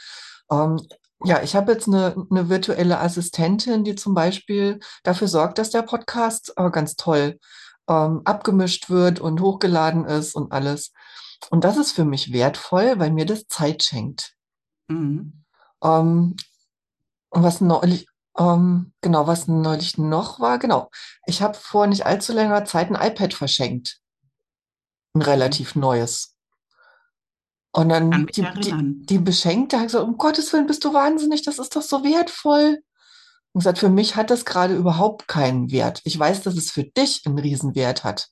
[0.50, 0.81] ähm,
[1.24, 5.83] ja, ich habe jetzt eine, eine virtuelle Assistentin, die zum Beispiel dafür sorgt, dass der
[5.83, 7.38] Podcast äh, ganz toll
[7.88, 10.92] ähm, abgemischt wird und hochgeladen ist und alles.
[11.50, 14.35] Und das ist für mich wertvoll, weil mir das Zeit schenkt.
[14.88, 15.44] Mhm.
[17.35, 18.07] Ähm, was neulich,
[18.38, 20.91] ähm, genau, was neulich noch war, genau.
[21.27, 23.99] Ich habe vor nicht allzu langer Zeit ein iPad verschenkt.
[25.14, 26.37] Ein relativ neues.
[27.73, 31.59] Und dann die, die, die Beschenkte hat gesagt, um Gottes Willen, bist du wahnsinnig, das
[31.59, 32.83] ist doch so wertvoll.
[33.53, 36.01] Und gesagt, für mich hat das gerade überhaupt keinen Wert.
[36.05, 38.29] Ich weiß, dass es für dich einen Riesenwert hat,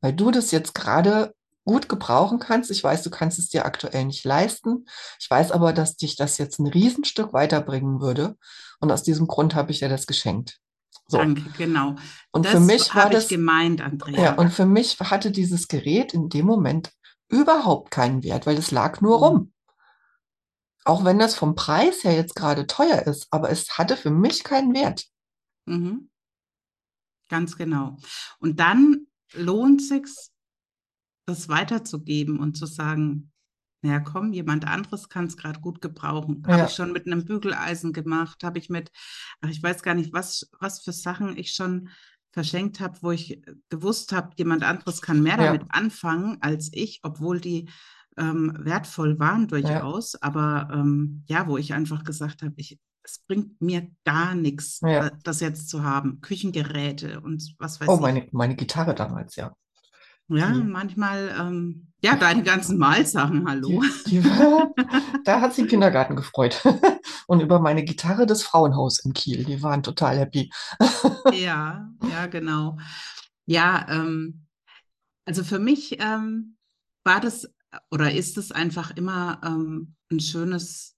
[0.00, 1.34] weil du das jetzt gerade
[1.68, 2.70] gut gebrauchen kannst.
[2.70, 4.86] Ich weiß, du kannst es dir aktuell nicht leisten.
[5.20, 8.38] Ich weiß aber, dass dich das jetzt ein Riesenstück weiterbringen würde.
[8.80, 10.60] Und aus diesem Grund habe ich dir das geschenkt.
[11.08, 11.18] So.
[11.18, 11.96] Danke, genau.
[12.32, 14.22] Und das für mich war das gemeint, Andrea.
[14.22, 16.90] Ja, und für mich hatte dieses Gerät in dem Moment
[17.28, 19.24] überhaupt keinen Wert, weil es lag nur mhm.
[19.24, 19.52] rum.
[20.84, 24.42] Auch wenn das vom Preis her jetzt gerade teuer ist, aber es hatte für mich
[24.42, 25.04] keinen Wert.
[25.66, 26.08] Mhm.
[27.28, 27.98] Ganz genau.
[28.38, 30.30] Und dann lohnt es sich,
[31.28, 33.30] das weiterzugeben und zu sagen,
[33.82, 36.42] naja, komm, jemand anderes kann es gerade gut gebrauchen.
[36.46, 36.54] Ja.
[36.54, 38.90] Habe ich schon mit einem Bügeleisen gemacht, habe ich mit,
[39.40, 41.90] ach, ich weiß gar nicht, was, was für Sachen ich schon
[42.32, 45.44] verschenkt habe, wo ich gewusst habe, jemand anderes kann mehr ja.
[45.46, 47.68] damit anfangen als ich, obwohl die
[48.16, 50.14] ähm, wertvoll waren durchaus.
[50.14, 50.18] Ja.
[50.22, 55.10] Aber ähm, ja, wo ich einfach gesagt habe, ich, es bringt mir gar nichts, ja.
[55.22, 56.20] das jetzt zu haben.
[56.20, 57.98] Küchengeräte und was weiß oh, ich.
[57.98, 59.54] Oh, meine, meine Gitarre damals, ja.
[60.28, 63.82] Ja, die, manchmal, ähm, ja, deine ganzen Malsachen, hallo.
[64.06, 64.28] Die, die,
[65.24, 66.62] da hat sie im Kindergarten gefreut.
[67.26, 70.50] Und über meine Gitarre des Frauenhaus in Kiel, die waren total happy.
[71.32, 72.78] Ja, ja, genau.
[73.44, 74.46] Ja, ähm,
[75.24, 76.56] also für mich ähm,
[77.04, 77.48] war das
[77.90, 80.96] oder ist es einfach immer ähm, ein schönes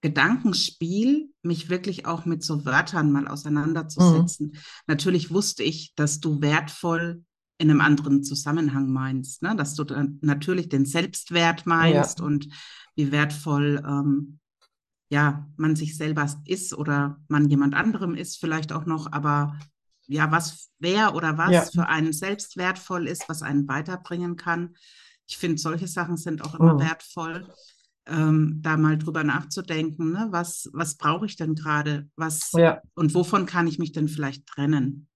[0.00, 4.52] Gedankenspiel, mich wirklich auch mit so Wörtern mal auseinanderzusetzen.
[4.52, 4.58] Mhm.
[4.86, 7.22] Natürlich wusste ich, dass du wertvoll
[7.60, 9.54] in einem anderen Zusammenhang meinst, ne?
[9.54, 12.24] dass du dann natürlich den Selbstwert meinst ja.
[12.24, 12.48] und
[12.96, 14.38] wie wertvoll ähm,
[15.10, 19.58] ja man sich selber ist oder man jemand anderem ist vielleicht auch noch, aber
[20.06, 21.62] ja, was wer oder was ja.
[21.66, 24.74] für einen selbst wertvoll ist, was einen weiterbringen kann.
[25.28, 26.80] Ich finde, solche Sachen sind auch immer mhm.
[26.80, 27.46] wertvoll,
[28.06, 30.28] ähm, da mal drüber nachzudenken, ne?
[30.30, 32.80] was, was brauche ich denn gerade, was ja.
[32.94, 35.09] und wovon kann ich mich denn vielleicht trennen?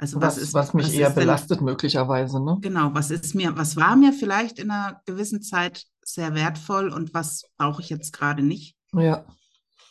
[0.00, 2.56] Also was, was, ist, was mich was eher belastet denn, möglicherweise, ne?
[2.62, 7.12] Genau, was ist mir, was war mir vielleicht in einer gewissen Zeit sehr wertvoll und
[7.12, 8.78] was brauche ich jetzt gerade nicht?
[8.94, 9.26] Ja.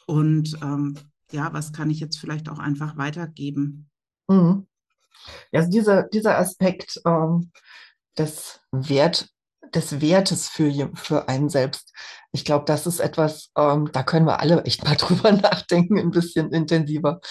[0.08, 0.98] Und ähm,
[1.32, 3.88] ja, was kann ich jetzt vielleicht auch einfach weitergeben?
[4.28, 4.65] Mhm.
[5.52, 7.52] Ja, also dieser, dieser Aspekt ähm,
[8.17, 9.30] des Wert,
[9.76, 11.94] des Wertes für, für einen selbst.
[12.32, 16.12] Ich glaube, das ist etwas, ähm, da können wir alle echt mal drüber nachdenken, ein
[16.12, 17.22] bisschen intensiver.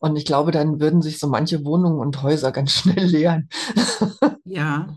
[0.00, 3.48] Und ich glaube, dann würden sich so manche Wohnungen und Häuser ganz schnell leeren.
[4.50, 4.88] Ja.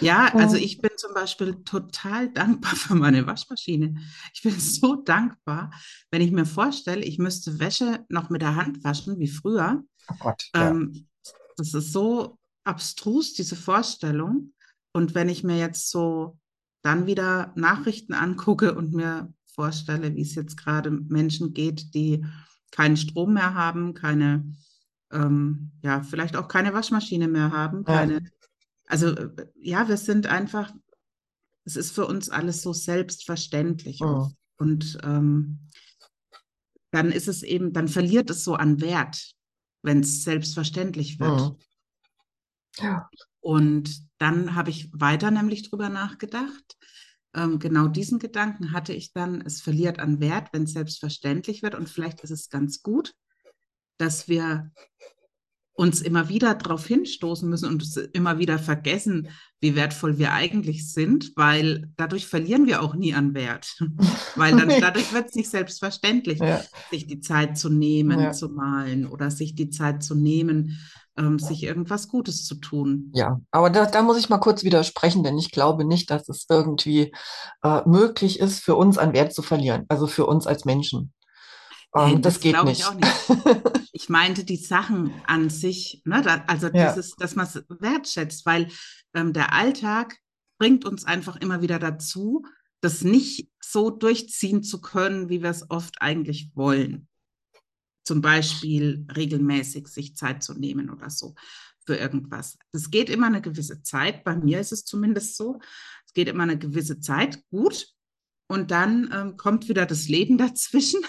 [0.00, 3.94] Ja, also ich bin zum Beispiel total dankbar für meine Waschmaschine.
[4.34, 5.70] Ich bin so dankbar,
[6.10, 9.82] wenn ich mir vorstelle, ich müsste Wäsche noch mit der Hand waschen wie früher.
[10.10, 10.50] Oh Gott.
[10.54, 10.68] Ja.
[10.68, 11.06] Ähm,
[11.56, 14.52] das ist so abstrus, diese Vorstellung.
[14.94, 16.38] Und wenn ich mir jetzt so
[16.82, 22.24] dann wieder Nachrichten angucke und mir vorstelle, wie es jetzt gerade Menschen geht, die
[22.70, 24.54] keinen Strom mehr haben, keine,
[25.10, 28.20] ähm, ja, vielleicht auch keine Waschmaschine mehr haben, keine, ja.
[28.86, 30.72] also äh, ja, wir sind einfach,
[31.64, 34.00] es ist für uns alles so selbstverständlich.
[34.00, 34.28] Oh.
[34.58, 35.70] Und ähm,
[36.92, 39.34] dann ist es eben, dann verliert es so an Wert,
[39.82, 41.40] wenn es selbstverständlich wird.
[41.40, 41.58] Oh.
[42.78, 43.08] Ja.
[43.40, 46.78] Und dann habe ich weiter nämlich drüber nachgedacht.
[47.36, 51.74] Ähm, genau diesen Gedanken hatte ich dann, es verliert an Wert, wenn es selbstverständlich wird.
[51.74, 53.12] Und vielleicht ist es ganz gut,
[53.98, 54.70] dass wir
[55.74, 57.84] uns immer wieder darauf hinstoßen müssen und
[58.14, 59.28] immer wieder vergessen,
[59.60, 63.76] wie wertvoll wir eigentlich sind, weil dadurch verlieren wir auch nie an Wert.
[64.36, 66.62] weil dann dadurch wird es nicht selbstverständlich, ja.
[66.90, 68.32] sich die Zeit zu nehmen, ja.
[68.32, 70.78] zu malen oder sich die Zeit zu nehmen,
[71.16, 73.10] ähm, sich irgendwas Gutes zu tun.
[73.14, 76.46] Ja, aber da, da muss ich mal kurz widersprechen, denn ich glaube nicht, dass es
[76.48, 77.12] irgendwie
[77.62, 81.12] äh, möglich ist, für uns an Wert zu verlieren, also für uns als Menschen.
[81.96, 82.80] Ähm, das, das, geht nicht.
[82.80, 83.62] Ich, nicht.
[83.92, 86.22] ich meinte die Sachen an sich, ne?
[86.22, 86.88] Da, also ja.
[86.88, 88.68] dieses, dass man es wertschätzt, weil
[89.14, 90.16] ähm, der Alltag
[90.58, 92.44] bringt uns einfach immer wieder dazu,
[92.80, 97.08] das nicht so durchziehen zu können, wie wir es oft eigentlich wollen
[98.04, 101.34] zum Beispiel regelmäßig sich Zeit zu nehmen oder so
[101.86, 102.58] für irgendwas.
[102.72, 105.60] Es geht immer eine gewisse Zeit, bei mir ist es zumindest so,
[106.06, 107.88] es geht immer eine gewisse Zeit, gut,
[108.46, 111.00] und dann ähm, kommt wieder das Leben dazwischen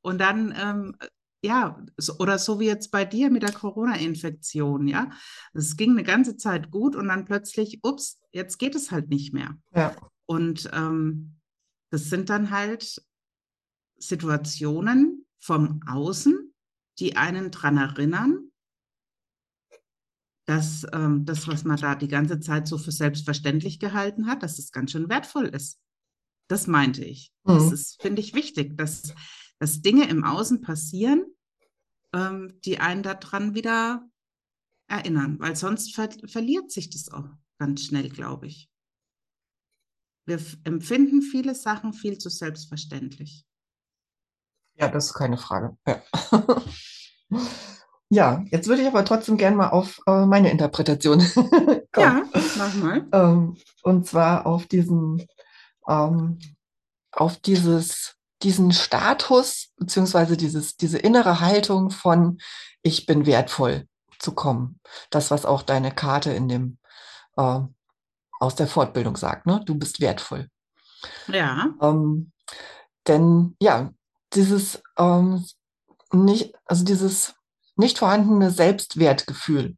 [0.00, 0.96] und dann ähm,
[1.42, 5.10] ja, so, oder so wie jetzt bei dir mit der Corona-Infektion, ja.
[5.54, 9.32] Es ging eine ganze Zeit gut und dann plötzlich, ups, jetzt geht es halt nicht
[9.32, 9.56] mehr.
[9.72, 9.94] Ja.
[10.26, 11.36] Und ähm,
[11.90, 13.00] das sind dann halt
[13.98, 16.54] Situationen vom Außen,
[16.98, 18.50] die einen daran erinnern,
[20.46, 24.58] dass ähm, das, was man da die ganze Zeit so für selbstverständlich gehalten hat, dass
[24.58, 25.78] es ganz schön wertvoll ist.
[26.48, 27.32] Das meinte ich.
[27.44, 27.52] Mhm.
[27.52, 29.14] Das ist, finde ich, wichtig, dass,
[29.58, 31.26] dass Dinge im Außen passieren,
[32.14, 34.08] ähm, die einen daran wieder
[34.88, 38.70] erinnern, weil sonst ver verliert sich das auch ganz schnell, glaube ich.
[40.26, 43.46] Wir empfinden viele Sachen viel zu selbstverständlich.
[44.78, 45.76] Ja, das ist keine Frage.
[45.86, 46.02] Ja.
[48.08, 51.82] ja, jetzt würde ich aber trotzdem gerne mal auf äh, meine Interpretation kommen.
[51.96, 52.22] Ja,
[52.56, 53.06] mach mal.
[53.12, 55.26] Ähm, und zwar auf diesen,
[55.88, 56.38] ähm,
[57.10, 62.38] auf dieses, diesen Status, beziehungsweise dieses, diese innere Haltung von
[62.82, 63.88] ich bin wertvoll
[64.18, 64.80] zu kommen.
[65.10, 66.78] Das, was auch deine Karte in dem
[67.36, 67.60] äh,
[68.40, 69.60] aus der Fortbildung sagt, ne?
[69.64, 70.48] Du bist wertvoll.
[71.26, 71.74] Ja.
[71.80, 72.32] Ähm,
[73.06, 73.90] denn ja,
[74.34, 75.44] dieses ähm,
[76.12, 77.34] nicht, also dieses
[77.76, 79.76] nicht vorhandene Selbstwertgefühl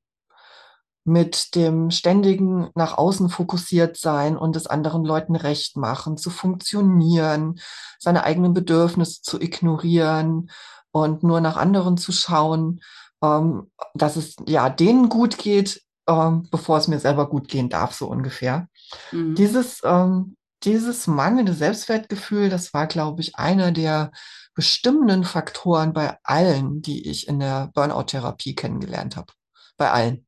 [1.05, 7.59] mit dem ständigen nach außen fokussiert sein und es anderen Leuten recht machen, zu funktionieren,
[7.99, 10.51] seine eigenen Bedürfnisse zu ignorieren
[10.93, 12.81] und nur nach anderen zu schauen,
[13.23, 17.95] ähm, dass es ja denen gut geht, ähm, bevor es mir selber gut gehen darf,
[17.95, 18.69] so ungefähr.
[19.13, 19.35] Mhm.
[19.35, 24.12] Dieses, ähm, dieses mangelnde Selbstwertgefühl, das war, glaube ich, einer der
[24.55, 29.33] bestimmenden Faktoren bei allen, die ich in der Burnout-Therapie kennengelernt habe.
[29.77, 30.27] Bei allen.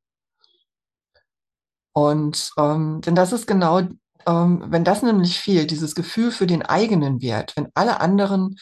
[1.92, 3.83] Und ähm, denn das ist genau,
[4.27, 8.59] ähm, wenn das nämlich fehlt, dieses Gefühl für den eigenen Wert, wenn alle anderen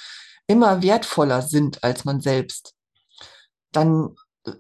[0.47, 2.75] immer wertvoller sind als man selbst,
[3.71, 4.17] dann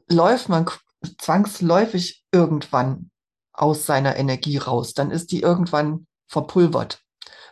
[0.09, 0.71] läuft man
[1.19, 3.11] zwangsläufig irgendwann
[3.53, 4.95] aus seiner Energie raus.
[4.95, 7.03] Dann ist die irgendwann verpulvert,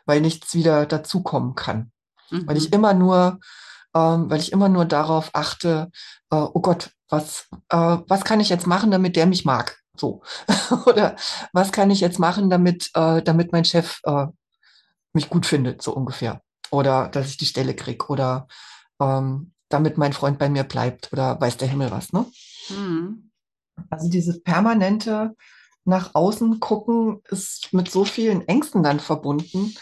[0.06, 1.90] weil nichts wieder dazukommen kann.
[2.30, 2.46] Mhm.
[2.46, 2.74] Weil ich mhm.
[2.74, 3.40] immer nur,
[3.94, 5.90] ähm, weil ich immer nur darauf achte,
[6.30, 9.78] äh, oh Gott, was, äh, was kann ich jetzt machen, damit der mich mag?
[9.96, 10.22] So.
[10.86, 11.16] Oder
[11.52, 14.26] was kann ich jetzt machen, damit, äh, damit mein Chef äh,
[15.12, 16.40] mich gut findet, so ungefähr.
[16.70, 18.46] Oder dass ich die Stelle krieg oder
[19.00, 22.26] ähm, damit mein Freund bei mir bleibt oder weiß der Himmel was, ne?
[22.68, 23.30] Mhm.
[23.90, 25.34] Also dieses permanente
[25.84, 29.74] nach außen gucken ist mit so vielen Ängsten dann verbunden,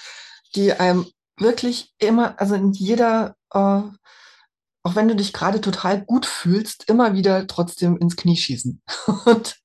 [0.55, 1.07] die einem
[1.39, 7.15] wirklich immer, also in jeder, äh, auch wenn du dich gerade total gut fühlst, immer
[7.15, 8.83] wieder trotzdem ins Knie schießen.
[9.25, 9.57] Und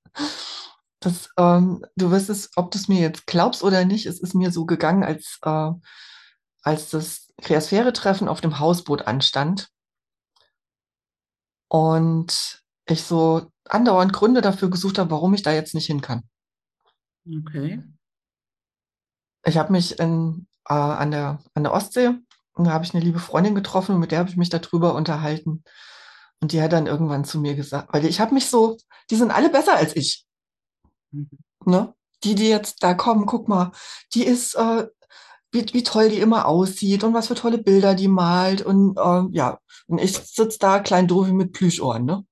[0.99, 4.35] das, ähm, du wirst es, ob du es mir jetzt glaubst oder nicht, es ist
[4.35, 5.71] mir so gegangen, als, äh,
[6.61, 9.69] als das Kreasphäre-Treffen auf dem Hausboot anstand.
[11.67, 16.23] Und ich so andauernd Gründe dafür gesucht habe, warum ich da jetzt nicht hin kann.
[17.27, 17.83] Okay.
[19.45, 22.11] Ich habe mich in, äh, an, der, an der Ostsee,
[22.53, 24.95] und da habe ich eine liebe Freundin getroffen und mit der habe ich mich darüber
[24.95, 25.63] unterhalten.
[26.41, 28.77] Und die hat dann irgendwann zu mir gesagt, weil ich habe mich so,
[29.09, 30.25] die sind alle besser als ich.
[31.11, 31.29] Mhm.
[31.65, 31.93] Ne?
[32.23, 33.71] Die, die jetzt da kommen, guck mal,
[34.13, 34.87] die ist, äh,
[35.51, 38.61] wie, wie toll die immer aussieht und was für tolle Bilder die malt.
[38.61, 42.05] Und äh, ja, und ich sitze da klein doof mit Plüschohren.
[42.05, 42.25] Ne?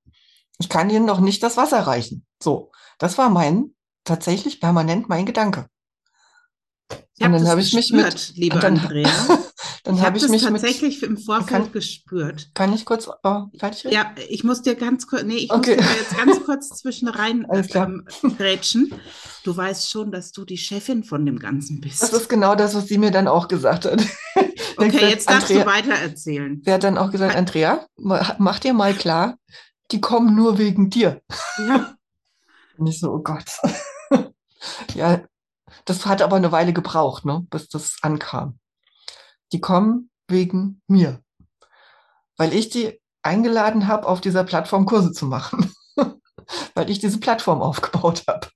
[0.60, 2.26] Ich kann ihnen noch nicht das Wasser reichen.
[2.42, 5.68] So, das war mein, tatsächlich permanent mein Gedanke.
[7.20, 9.10] Ich und dann habe ich mich mit, liebe dann, Andrea.
[9.84, 12.50] dann habe ich, hab ich mich tatsächlich mit, im Vorfeld kann, gespürt.
[12.54, 13.94] Kann ich kurz äh, fertig reden?
[13.94, 15.76] Ja, ich muss dir ganz kurz, nee, ich okay.
[15.76, 18.06] muss dir jetzt ganz kurz zwischen rein ähm,
[18.38, 18.94] grätschen.
[19.44, 22.02] Du weißt schon, dass du die Chefin von dem Ganzen bist.
[22.02, 24.02] Das ist genau das, was sie mir dann auch gesagt hat.
[24.78, 26.62] okay, gesagt, jetzt darfst Andrea, du weiter erzählen.
[26.64, 29.38] Wer hat dann auch gesagt, Andrea, mach dir mal klar,
[29.92, 31.22] die kommen nur wegen dir.
[31.58, 31.96] Ja.
[32.78, 33.46] Und ich so, oh Gott.
[34.96, 35.22] ja,
[35.86, 38.60] das hat aber eine Weile gebraucht, ne, bis das ankam.
[39.52, 41.22] Die kommen wegen mir,
[42.38, 45.74] weil ich die eingeladen habe, auf dieser Plattform Kurse zu machen,
[46.76, 48.48] weil ich diese Plattform aufgebaut habe.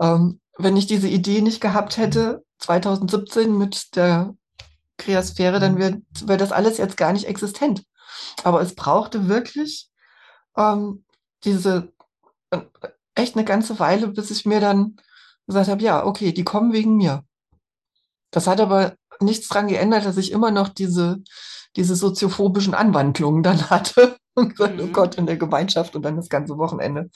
[0.00, 4.34] Ähm, wenn ich diese Idee nicht gehabt hätte, 2017 mit der
[4.98, 7.84] Kreasphäre, dann wäre wär das alles jetzt gar nicht existent.
[8.44, 9.90] Aber es brauchte wirklich
[10.56, 11.04] ähm,
[11.44, 11.92] diese
[12.50, 12.60] äh,
[13.14, 14.96] echt eine ganze Weile, bis ich mir dann
[15.46, 17.24] gesagt habe, ja, okay, die kommen wegen mir.
[18.30, 21.22] Das hat aber nichts dran geändert, dass ich immer noch diese,
[21.76, 24.16] diese soziophobischen Anwandlungen dann hatte.
[24.36, 24.88] Und gesagt, oh mhm.
[24.88, 27.08] oh Gott, in der Gemeinschaft und dann das ganze Wochenende.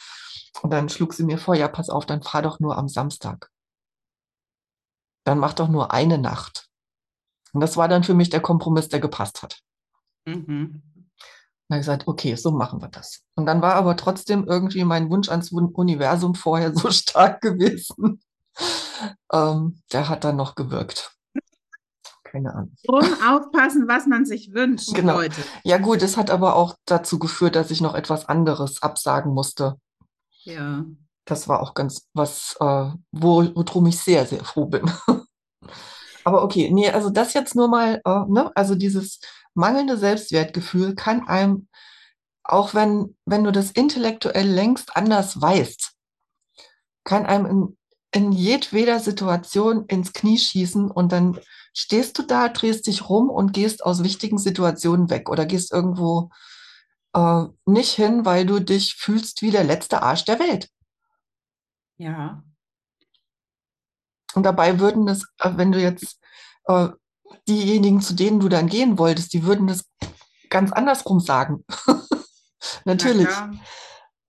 [0.62, 3.51] Und dann schlug sie mir vor, ja, pass auf, dann fahr doch nur am Samstag.
[5.24, 6.68] Dann mach doch nur eine Nacht.
[7.53, 9.61] Und das war dann für mich der Kompromiss, der gepasst hat.
[10.26, 10.82] Mhm.
[11.69, 13.25] Dann habe ich gesagt, okay, so machen wir das.
[13.35, 18.23] Und dann war aber trotzdem irgendwie mein Wunsch ans Universum vorher so stark gewesen.
[19.33, 21.14] ähm, der hat dann noch gewirkt.
[22.25, 22.75] Keine Ahnung.
[22.85, 25.16] Drum aufpassen, was man sich wünscht, genau.
[25.16, 25.43] Leute.
[25.62, 29.77] Ja, gut, es hat aber auch dazu geführt, dass ich noch etwas anderes absagen musste.
[30.45, 30.85] Ja.
[31.27, 34.91] Das war auch ganz was, äh, wo, worum ich sehr, sehr froh bin.
[36.25, 39.21] aber okay, nee, also das jetzt nur mal, äh, ne, also dieses
[39.59, 41.69] mangelnde Selbstwertgefühl kann einem,
[42.45, 45.93] auch wenn, wenn du das intellektuell längst anders weißt,
[47.05, 47.79] kann einem in,
[48.13, 51.39] in jedweder Situation ins Knie schießen und dann
[51.75, 56.31] stehst du da, drehst dich rum und gehst aus wichtigen Situationen weg oder gehst irgendwo
[57.15, 60.71] äh, nicht hin, weil du dich fühlst wie der letzte Arsch der Welt.
[61.97, 62.43] Ja.
[64.35, 66.21] Und dabei würden das, äh, wenn du jetzt
[66.65, 66.89] äh,
[67.47, 69.85] diejenigen, zu denen du dann gehen wolltest, die würden das
[70.51, 71.64] ganz andersrum sagen.
[72.85, 73.29] Natürlich.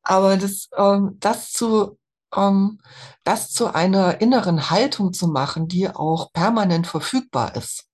[0.04, 1.98] Aber das, ähm, das zu
[2.36, 2.80] ähm,
[3.24, 7.88] das zu einer inneren Haltung zu machen, die auch permanent verfügbar ist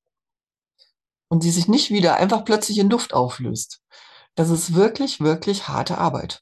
[1.27, 3.81] und die sich nicht wieder einfach plötzlich in Luft auflöst.
[4.35, 6.41] Das ist wirklich, wirklich harte Arbeit.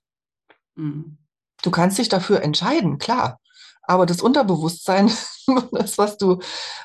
[0.75, 1.17] Mhm.
[1.61, 3.39] Du kannst dich dafür entscheiden, klar.
[3.83, 5.11] Aber das Unterbewusstsein,
[5.71, 6.39] das, was du,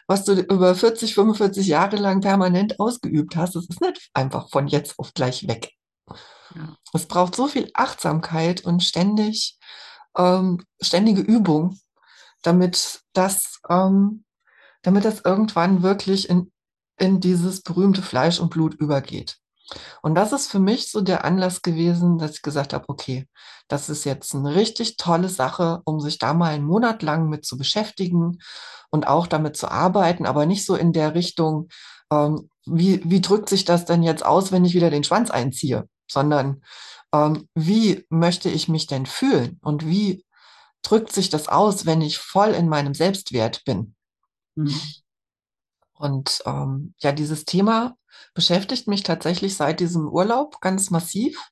[0.07, 4.67] was du über 40, 45 Jahre lang permanent ausgeübt hast, das ist nicht einfach von
[4.67, 5.73] jetzt auf gleich weg.
[6.55, 6.77] Ja.
[6.93, 9.59] Es braucht so viel Achtsamkeit und ständig,
[10.17, 11.79] ähm, ständige Übung,
[12.43, 14.25] damit das, ähm,
[14.83, 16.51] damit das irgendwann wirklich in,
[16.99, 19.39] in dieses berühmte Fleisch und Blut übergeht.
[20.03, 23.27] Und das ist für mich so der Anlass gewesen, dass ich gesagt habe, okay,
[23.69, 27.45] das ist jetzt eine richtig tolle Sache, um sich da mal einen Monat lang mit
[27.45, 28.39] zu beschäftigen
[28.91, 31.69] und auch damit zu arbeiten, aber nicht so in der Richtung,
[32.11, 35.89] ähm, wie, wie drückt sich das denn jetzt aus, wenn ich wieder den Schwanz einziehe,
[36.11, 36.62] sondern
[37.12, 40.25] ähm, wie möchte ich mich denn fühlen und wie
[40.83, 43.95] drückt sich das aus, wenn ich voll in meinem Selbstwert bin.
[44.55, 44.81] Mhm.
[45.99, 47.97] Und ähm, ja, dieses Thema
[48.35, 51.51] beschäftigt mich tatsächlich seit diesem Urlaub ganz massiv.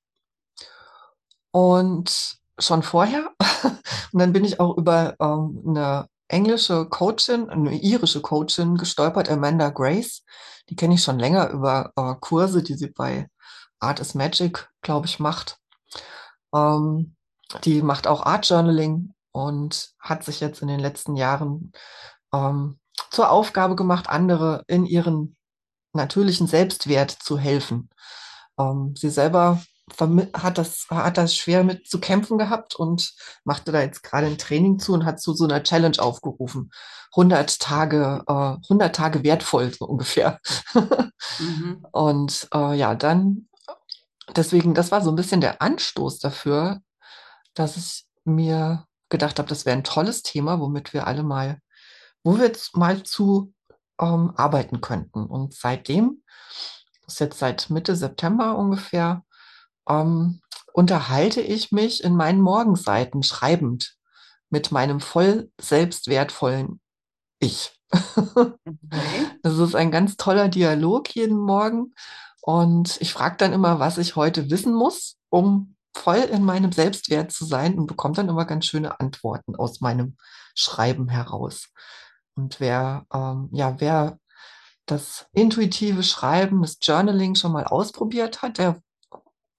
[1.51, 3.31] Und schon vorher.
[4.13, 9.71] Und dann bin ich auch über ähm, eine englische Coachin, eine irische Coachin gestolpert, Amanda
[9.71, 10.23] Grace.
[10.69, 13.29] Die kenne ich schon länger über äh, Kurse, die sie bei
[13.79, 15.59] Art is Magic, glaube ich, macht.
[16.55, 17.17] Ähm,
[17.65, 21.73] die macht auch Art Journaling und hat sich jetzt in den letzten Jahren
[22.33, 22.79] ähm,
[23.11, 25.37] zur Aufgabe gemacht, andere in ihren
[25.93, 27.91] natürlichen Selbstwert zu helfen.
[28.59, 29.61] Ähm, sie selber
[30.35, 34.39] hat das, hat das schwer mit zu kämpfen gehabt und machte da jetzt gerade ein
[34.39, 36.71] Training zu und hat zu so einer Challenge aufgerufen.
[37.13, 40.41] 100 Tage, äh, 100 Tage wertvoll, so ungefähr.
[41.39, 41.87] mhm.
[41.93, 43.49] Und äh, ja, dann,
[44.35, 46.81] deswegen, das war so ein bisschen der Anstoß dafür,
[47.55, 51.61] dass ich mir gedacht habe, das wäre ein tolles Thema, womit wir alle mal,
[52.27, 53.55] wo wir jetzt mal zu
[54.01, 55.27] ähm, arbeiten könnten.
[55.27, 56.25] Und seitdem,
[57.05, 59.23] das ist jetzt seit Mitte September ungefähr,
[59.89, 60.41] ähm,
[60.73, 63.95] unterhalte ich mich in meinen Morgenseiten schreibend
[64.51, 66.81] mit meinem voll selbstwertvollen
[67.39, 67.73] Ich.
[69.43, 71.95] Das ist ein ganz toller Dialog jeden Morgen.
[72.41, 77.31] Und ich frage dann immer, was ich heute wissen muss, um voll in meinem Selbstwert
[77.31, 80.17] zu sein und bekomme dann immer ganz schöne Antworten aus meinem
[80.57, 81.69] Schreiben heraus.
[82.37, 84.21] Und wer, ähm, ja, wer
[84.87, 88.81] das intuitive Schreiben, das Journaling schon mal ausprobiert hat, der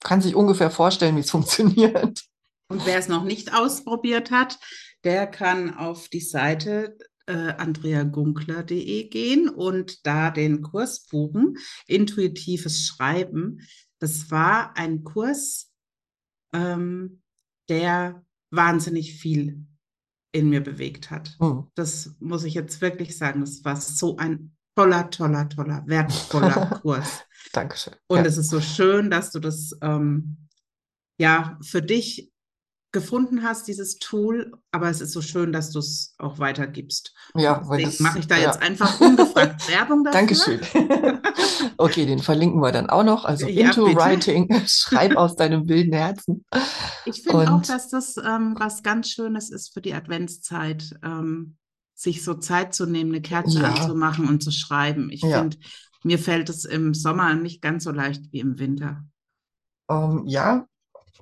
[0.04, 2.24] kann sich ungefähr vorstellen, wie es funktioniert.
[2.70, 4.60] Und wer es noch nicht ausprobiert hat,
[5.04, 6.98] der kann auf die Seite
[7.28, 11.58] äh, andreagunkler.de gehen und da den Kurs buchen,
[11.88, 13.62] intuitives Schreiben.
[14.00, 15.72] Das war ein Kurs,
[16.54, 17.22] ähm,
[17.70, 19.66] der wahnsinnig viel
[20.38, 21.36] in mir bewegt hat.
[21.40, 21.68] Mhm.
[21.76, 23.42] Das muss ich jetzt wirklich sagen.
[23.42, 27.26] Das war so ein toller, toller, toller, wertvoller Kurs.
[27.52, 27.96] Dankeschön.
[28.08, 28.26] Und ja.
[28.26, 30.48] es ist so schön, dass du das ähm,
[31.20, 32.32] ja für dich
[32.92, 37.14] gefunden hast, dieses Tool, aber es ist so schön, dass du es auch weitergibst.
[37.36, 38.48] Ja, deswegen mache ich da ja.
[38.48, 40.20] jetzt einfach ungefragt Werbung dafür.
[40.20, 40.62] Dankeschön.
[41.78, 43.26] okay, den verlinken wir dann auch noch.
[43.26, 43.98] Also ja, Into bitte.
[43.98, 46.46] Writing, schreib aus deinem wilden Herzen.
[47.06, 51.58] Ich finde auch, dass das ähm, was ganz Schönes ist für die Adventszeit, ähm,
[51.94, 53.74] sich so Zeit zu nehmen, eine Kerze ja.
[53.74, 55.10] anzumachen und zu schreiben.
[55.12, 55.58] Ich finde,
[56.04, 59.04] mir fällt es im Sommer nicht ganz so leicht wie im Winter.
[59.88, 60.68] Um, ähm, ja,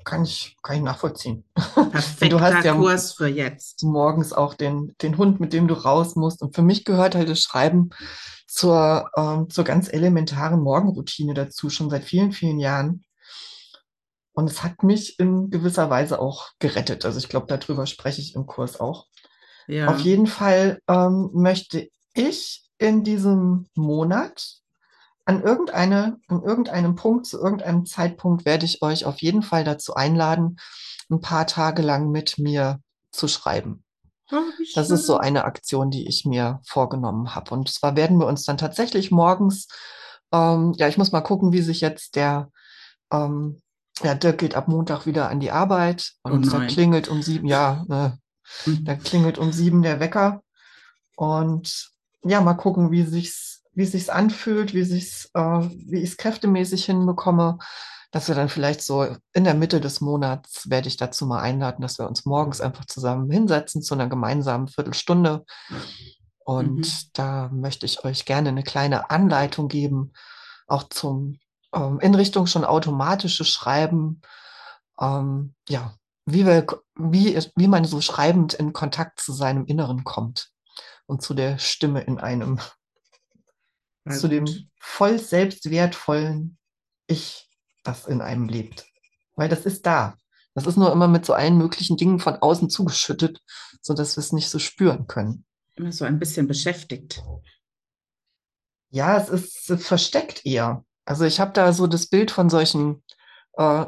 [0.06, 1.44] kann ich, kann ich nachvollziehen.
[1.56, 3.84] Perfekter du hast ja Kurs für jetzt.
[3.84, 6.42] Morgens auch den, den Hund, mit dem du raus musst.
[6.42, 7.90] Und für mich gehört halt das Schreiben
[8.48, 13.04] zur, ähm, zur ganz elementaren Morgenroutine dazu, schon seit vielen, vielen Jahren.
[14.34, 17.06] Und es hat mich in gewisser Weise auch gerettet.
[17.06, 19.08] Also ich glaube, darüber spreche ich im Kurs auch.
[19.68, 19.88] Ja.
[19.88, 24.60] Auf jeden Fall ähm, möchte ich in diesem Monat
[25.26, 29.96] an irgendeine, an irgendeinem Punkt, zu irgendeinem Zeitpunkt werde ich euch auf jeden Fall dazu
[29.96, 30.58] einladen,
[31.10, 32.80] ein paar Tage lang mit mir
[33.12, 33.84] zu schreiben.
[34.32, 34.42] Oh,
[34.74, 37.54] das ist so eine Aktion, die ich mir vorgenommen habe.
[37.54, 39.68] Und zwar werden wir uns dann tatsächlich morgens,
[40.32, 42.52] ähm, ja, ich muss mal gucken, wie sich jetzt der,
[43.12, 43.62] ähm,
[44.04, 47.48] ja, Dirk geht ab Montag wieder an die Arbeit und oh da klingelt um sieben,
[47.48, 48.20] ja, ne,
[48.64, 48.84] hm.
[48.84, 50.42] da klingelt um sieben der Wecker.
[51.16, 51.92] Und
[52.24, 56.86] ja, mal gucken, wie sich's, wie sich's anfühlt, wie sich's, äh, wie ich es kräftemäßig
[56.86, 57.60] hinbekomme
[58.16, 61.82] dass wir dann vielleicht so in der Mitte des Monats werde ich dazu mal einladen,
[61.82, 65.44] dass wir uns morgens einfach zusammen hinsetzen zu einer gemeinsamen Viertelstunde.
[66.46, 67.10] Und mhm.
[67.12, 70.14] da möchte ich euch gerne eine kleine Anleitung geben,
[70.66, 71.40] auch zum
[71.74, 74.22] ähm, in Richtung schon automatische Schreiben.
[74.98, 75.94] Ähm, ja,
[76.26, 76.66] wie, wir,
[76.96, 80.52] wie, wie man so schreibend in Kontakt zu seinem Inneren kommt
[81.06, 82.62] und zu der Stimme in einem,
[84.06, 84.46] ja, zu dem
[84.80, 86.58] voll selbstwertvollen
[87.08, 87.50] Ich
[87.84, 88.86] das in einem lebt.
[89.36, 90.18] Weil das ist da.
[90.54, 93.42] Das ist nur immer mit so allen möglichen Dingen von außen zugeschüttet,
[93.82, 95.46] sodass wir es nicht so spüren können.
[95.76, 97.22] Immer so ein bisschen beschäftigt.
[98.90, 100.86] Ja, es ist, es versteckt eher.
[101.04, 103.04] Also ich habe da so das Bild von solchen,
[103.58, 103.86] äh,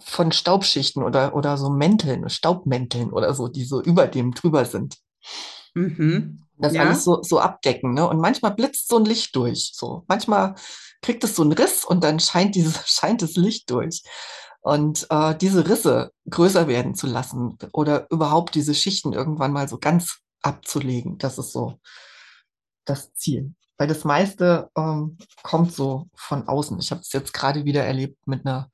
[0.00, 4.98] von Staubschichten oder, oder so Mänteln, Staubmänteln oder so, die so über dem drüber sind.
[5.74, 6.47] Mhm.
[6.58, 6.82] Das ja.
[6.82, 7.94] alles so, so abdecken.
[7.94, 8.08] Ne?
[8.08, 9.72] Und manchmal blitzt so ein Licht durch.
[9.74, 10.04] So.
[10.08, 10.54] Manchmal
[11.02, 14.02] kriegt es so einen Riss und dann scheint, dieses, scheint das Licht durch.
[14.60, 19.78] Und äh, diese Risse größer werden zu lassen oder überhaupt diese Schichten irgendwann mal so
[19.78, 21.78] ganz abzulegen, das ist so
[22.84, 23.54] das Ziel.
[23.76, 26.78] Weil das meiste ähm, kommt so von außen.
[26.80, 28.70] Ich habe es jetzt gerade wieder erlebt mit einer,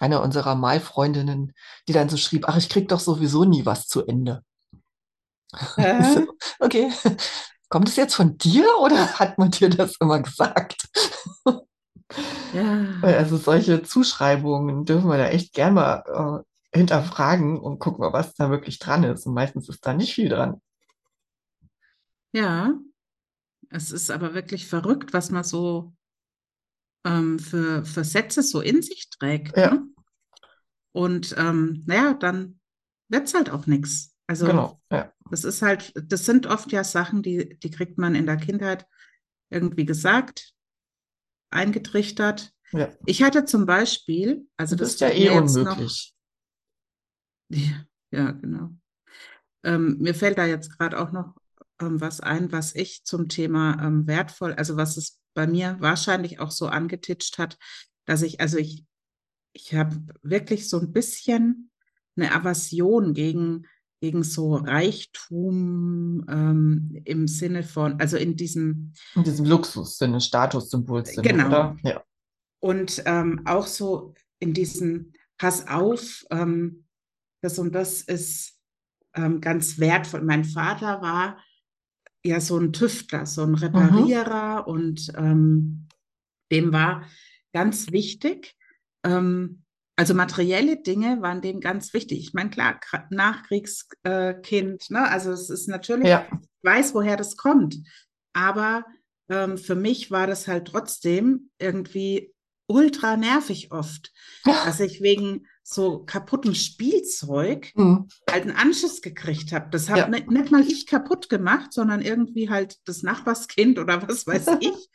[0.00, 1.52] einer unserer Malfreundinnen,
[1.86, 4.42] die dann so schrieb, ach, ich krieg doch sowieso nie was zu Ende.
[5.76, 6.26] Äh?
[6.58, 6.92] okay,
[7.68, 10.88] kommt es jetzt von dir oder hat man dir das immer gesagt?
[12.54, 12.86] Ja.
[13.02, 18.50] Also solche Zuschreibungen dürfen wir da echt gerne mal äh, hinterfragen und gucken, was da
[18.50, 19.26] wirklich dran ist.
[19.26, 20.60] Und meistens ist da nicht viel dran.
[22.32, 22.72] Ja,
[23.70, 25.92] es ist aber wirklich verrückt, was man so
[27.04, 29.56] ähm, für, für Sätze so in sich trägt.
[29.56, 29.74] Ja.
[29.74, 29.88] Ne?
[30.92, 32.60] Und ähm, naja, dann
[33.08, 34.14] wird es halt auch nichts.
[34.28, 35.10] Also genau, ja.
[35.30, 38.86] das ist halt, das sind oft ja Sachen, die, die kriegt man in der Kindheit
[39.50, 40.52] irgendwie gesagt,
[41.50, 42.52] eingetrichtert.
[42.72, 42.92] Ja.
[43.06, 46.14] Ich hatte zum Beispiel, also das, das ist ja eh unmöglich.
[47.48, 48.70] Noch, ja, ja, genau.
[49.64, 51.34] Ähm, mir fällt da jetzt gerade auch noch
[51.80, 56.38] ähm, was ein, was ich zum Thema ähm, wertvoll, also was es bei mir wahrscheinlich
[56.38, 57.58] auch so angetitscht hat,
[58.04, 58.84] dass ich, also ich,
[59.54, 61.70] ich habe wirklich so ein bisschen
[62.16, 63.66] eine Aversion gegen
[64.00, 68.92] gegen so Reichtum ähm, im Sinne von, also in diesem.
[69.14, 71.22] In diesem Luxussinne, Statussymbolsinne.
[71.22, 71.46] Genau.
[71.46, 71.76] Oder?
[71.82, 72.04] Ja.
[72.60, 76.84] Und ähm, auch so in diesem Pass auf, ähm,
[77.42, 78.58] das und das ist
[79.14, 80.22] ähm, ganz wertvoll.
[80.22, 81.38] Mein Vater war
[82.24, 84.72] ja so ein Tüftler, so ein Reparierer mhm.
[84.72, 85.88] und ähm,
[86.50, 87.04] dem war
[87.52, 88.56] ganz wichtig,
[89.04, 89.64] ähm,
[89.98, 92.20] also materielle Dinge waren dem ganz wichtig.
[92.20, 92.78] Ich meine, klar,
[93.10, 95.10] Nachkriegskind, ne?
[95.10, 96.24] also es ist natürlich, ja.
[96.30, 97.78] ich weiß, woher das kommt.
[98.32, 98.84] Aber
[99.28, 102.32] ähm, für mich war das halt trotzdem irgendwie
[102.68, 104.12] ultra nervig oft,
[104.46, 104.64] ja.
[104.64, 108.06] dass ich wegen so kaputtem Spielzeug mhm.
[108.30, 109.68] halt einen Anschiss gekriegt habe.
[109.70, 110.08] Das habe ja.
[110.08, 114.90] nicht, nicht, mal ich kaputt gemacht, sondern irgendwie halt das Nachbarskind oder was weiß ich.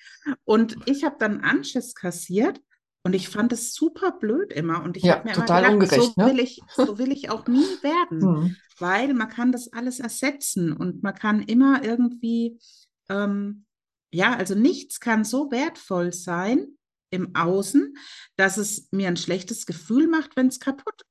[0.45, 2.61] Und ich habe dann einen Anschiss kassiert
[3.03, 4.81] und ich fand es super blöd immer.
[4.81, 6.27] Und ich ja, habe mir total immer gedacht, ungerecht, so, ne?
[6.31, 8.21] will ich, so will ich auch nie werden.
[8.21, 8.55] Hm.
[8.79, 12.59] Weil man kann das alles ersetzen und man kann immer irgendwie,
[13.09, 13.65] ähm,
[14.11, 16.77] ja, also nichts kann so wertvoll sein
[17.09, 17.95] im Außen,
[18.37, 21.03] dass es mir ein schlechtes Gefühl macht, wenn es kaputt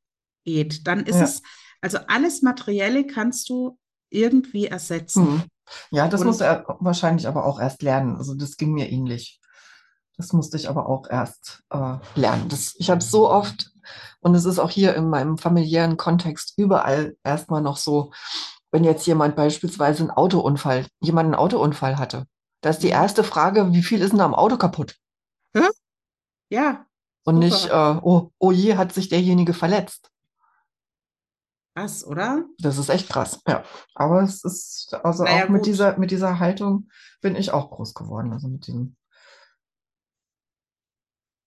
[0.45, 0.87] geht.
[0.87, 1.25] Dann ist ja.
[1.25, 1.43] es,
[1.81, 3.79] also alles Materielle kannst du
[4.11, 5.27] irgendwie ersetzen.
[5.27, 5.43] Hm.
[5.91, 8.17] Ja, das und, muss er wahrscheinlich aber auch erst lernen.
[8.17, 9.41] Also das ging mir ähnlich.
[10.23, 12.49] Das musste ich aber auch erst äh, lernen.
[12.49, 13.73] Das, ich habe so oft,
[14.21, 18.13] und es ist auch hier in meinem familiären Kontext überall erstmal noch so,
[18.71, 22.29] wenn jetzt jemand beispielsweise einen Autounfall, jemand einen Autounfall hatte,
[22.61, 22.93] da ist die mhm.
[22.93, 24.95] erste Frage, wie viel ist denn am Auto kaputt?
[25.57, 25.67] Hm?
[26.51, 26.87] Ja.
[27.25, 27.45] Und super.
[27.45, 30.09] nicht, äh, oh, oh je, hat sich derjenige verletzt.
[31.75, 32.45] Krass, oder?
[32.59, 33.65] Das ist echt krass, ja.
[33.97, 36.89] Aber es ist, also naja, auch mit dieser, mit dieser Haltung
[37.21, 38.33] bin ich auch groß geworden.
[38.33, 38.95] Also mit diesem,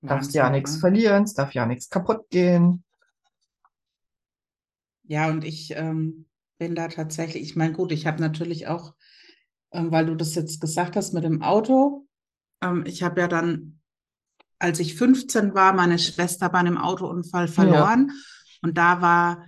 [0.06, 2.84] darfst ja nichts verlieren, es darf ja nichts kaputt gehen.
[5.04, 6.26] ja, und ich ähm,
[6.58, 8.94] bin da tatsächlich, ich meine, gut, ich habe natürlich auch,
[9.72, 12.08] ähm, weil du das jetzt gesagt hast mit dem Auto,
[12.62, 13.80] ähm, ich habe ja dann,
[14.60, 18.10] als ich 15 war, meine Schwester bei einem Autounfall verloren.
[18.10, 18.16] Ja.
[18.64, 19.46] Und da war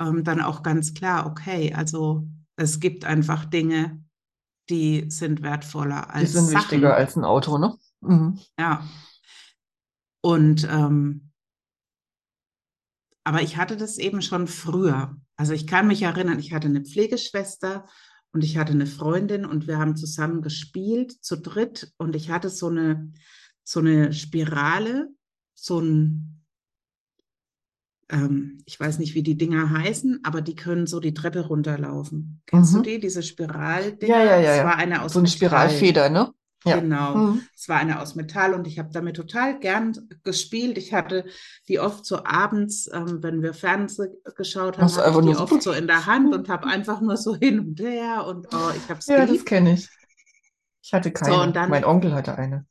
[0.00, 2.26] ähm, dann auch ganz klar, okay, also
[2.56, 4.02] es gibt einfach Dinge,
[4.68, 6.32] die sind wertvoller als.
[6.32, 6.56] Die sind Sachen.
[6.56, 7.76] wichtiger als ein Auto, ne?
[8.00, 8.40] Mhm.
[8.58, 8.82] Ja.
[10.26, 11.30] Und ähm,
[13.22, 15.16] aber ich hatte das eben schon früher.
[15.36, 17.86] Also ich kann mich erinnern, ich hatte eine Pflegeschwester
[18.32, 21.92] und ich hatte eine Freundin und wir haben zusammen gespielt, zu dritt.
[21.96, 23.12] Und ich hatte so eine,
[23.62, 25.10] so eine Spirale,
[25.54, 26.44] so ein,
[28.08, 32.42] ähm, ich weiß nicht, wie die Dinger heißen, aber die können so die Treppe runterlaufen.
[32.46, 32.78] Kennst mhm.
[32.78, 34.16] du die, diese Spiraldinger?
[34.16, 34.56] Ja, ja, ja.
[34.56, 36.32] Das war eine aus so eine Spiralfeder, ne?
[36.66, 36.80] Ja.
[36.80, 37.16] Genau.
[37.16, 37.42] Mhm.
[37.54, 40.78] Es war eine aus Metall und ich habe damit total gern gespielt.
[40.78, 41.24] Ich hatte
[41.68, 44.94] die oft so abends, ähm, wenn wir Fernsehen geschaut haben, ich
[45.32, 48.48] die oft so in der Hand und habe einfach nur so hin und her und
[48.52, 49.40] oh, ich habe es Ja, geliebt.
[49.40, 49.88] das kenne ich.
[50.82, 51.34] Ich hatte keine.
[51.34, 52.66] So, dann, mein Onkel hatte eine.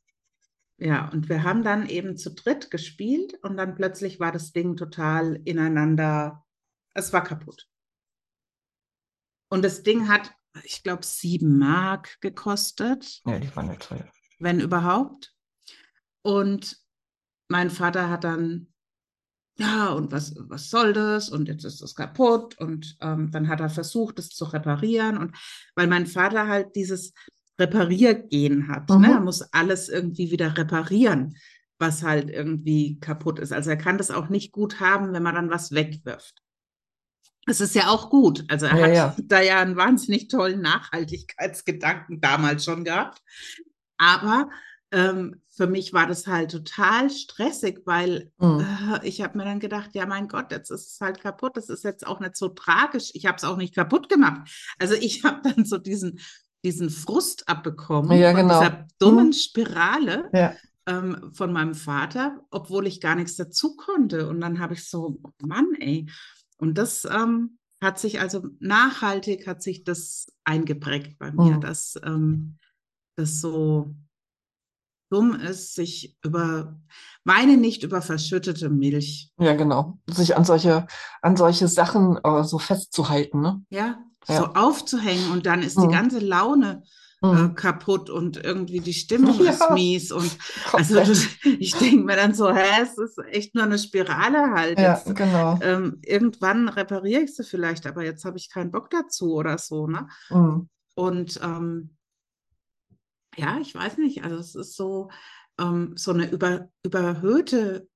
[0.78, 4.76] Ja, und wir haben dann eben zu dritt gespielt und dann plötzlich war das Ding
[4.76, 6.44] total ineinander.
[6.92, 7.66] Es war kaputt.
[9.48, 10.34] Und das Ding hat
[10.64, 13.20] ich glaube, sieben Mark gekostet.
[13.24, 14.08] Ja, die waren nicht teuer.
[14.38, 15.34] Wenn überhaupt.
[16.22, 16.76] Und
[17.48, 18.68] mein Vater hat dann,
[19.58, 21.30] ja, und was, was soll das?
[21.30, 22.58] Und jetzt ist das kaputt.
[22.58, 25.18] Und ähm, dann hat er versucht, es zu reparieren.
[25.18, 25.36] Und
[25.74, 27.12] weil mein Vater halt dieses
[27.58, 28.96] Repariergehen hat, ne?
[28.96, 29.02] mhm.
[29.02, 29.12] ne?
[29.12, 31.36] er muss alles irgendwie wieder reparieren,
[31.78, 33.52] was halt irgendwie kaputt ist.
[33.52, 36.42] Also er kann das auch nicht gut haben, wenn man dann was wegwirft.
[37.46, 38.44] Es ist ja auch gut.
[38.48, 39.16] Also er ja, hat ja.
[39.24, 43.22] da ja einen wahnsinnig tollen Nachhaltigkeitsgedanken damals schon gehabt.
[43.96, 44.50] Aber
[44.90, 48.60] ähm, für mich war das halt total stressig, weil mhm.
[48.60, 51.56] äh, ich habe mir dann gedacht, ja mein Gott, jetzt ist es halt kaputt.
[51.56, 53.10] Das ist jetzt auch nicht so tragisch.
[53.14, 54.50] Ich habe es auch nicht kaputt gemacht.
[54.78, 56.20] Also ich habe dann so diesen,
[56.64, 58.54] diesen Frust abbekommen ja, genau.
[58.54, 59.32] von dieser dummen mhm.
[59.32, 60.30] Spirale.
[60.32, 60.54] Ja.
[60.88, 64.28] Ähm, von meinem Vater, obwohl ich gar nichts dazu konnte.
[64.28, 66.06] Und dann habe ich so, Mann, ey,
[66.58, 71.60] und das ähm, hat sich also nachhaltig hat sich das eingeprägt bei mir, mhm.
[71.60, 72.58] dass ähm,
[73.16, 73.94] das so
[75.10, 76.80] dumm ist, sich über
[77.24, 79.30] meine nicht über verschüttete Milch.
[79.38, 79.98] Ja, genau.
[80.08, 80.86] Sich an solche,
[81.22, 83.64] an solche Sachen äh, so festzuhalten, ne?
[83.70, 85.82] Ja, ja, so aufzuhängen und dann ist mhm.
[85.82, 86.82] die ganze Laune
[87.22, 87.54] äh, mhm.
[87.54, 89.52] kaputt und irgendwie die Stimmung ja.
[89.52, 90.12] ist mies.
[90.12, 90.36] Und
[90.72, 91.00] also
[91.58, 94.78] ich denke mir dann so, hä, es ist echt nur eine Spirale halt.
[94.78, 95.58] Ja, jetzt, genau.
[95.62, 99.86] Ähm, irgendwann repariere ich sie vielleicht, aber jetzt habe ich keinen Bock dazu oder so,
[99.86, 100.08] ne?
[100.30, 100.68] Mhm.
[100.94, 101.96] Und ähm,
[103.36, 105.10] ja, ich weiß nicht, also es ist so,
[105.58, 107.88] ähm, so eine über, überhöhte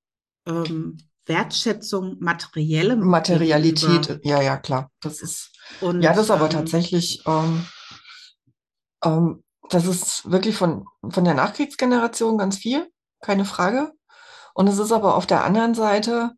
[0.47, 4.27] ähm, Wertschätzung materielle Materialität, gegenüber.
[4.27, 4.91] ja, ja, klar.
[5.01, 7.65] Das ist und, ja, das ist aber ähm, tatsächlich ähm,
[9.05, 12.91] ähm, das ist wirklich von, von der Nachkriegsgeneration ganz viel,
[13.21, 13.93] keine Frage.
[14.55, 16.33] Und es ist aber auf der anderen Seite,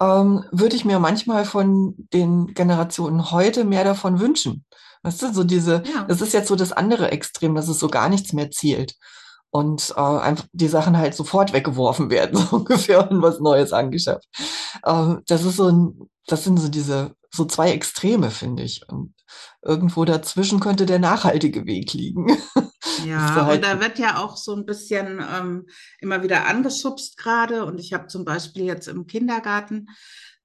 [0.00, 4.64] ähm, würde ich mir manchmal von den Generationen heute mehr davon wünschen.
[5.02, 6.04] Weißt du, so diese, ja.
[6.04, 8.94] das ist jetzt so das andere Extrem, dass es so gar nichts mehr zielt.
[9.50, 14.26] Und äh, einfach die Sachen halt sofort weggeworfen werden, so ungefähr, und was Neues angeschafft.
[14.84, 18.88] Ähm, das ist so ein, das sind so diese so zwei Extreme, finde ich.
[18.88, 19.14] Und
[19.62, 22.26] irgendwo dazwischen könnte der nachhaltige Weg liegen.
[23.04, 25.66] Ja, halt und da wird ja auch so ein bisschen ähm,
[26.00, 27.64] immer wieder angeschubst gerade.
[27.64, 29.88] Und ich habe zum Beispiel jetzt im Kindergarten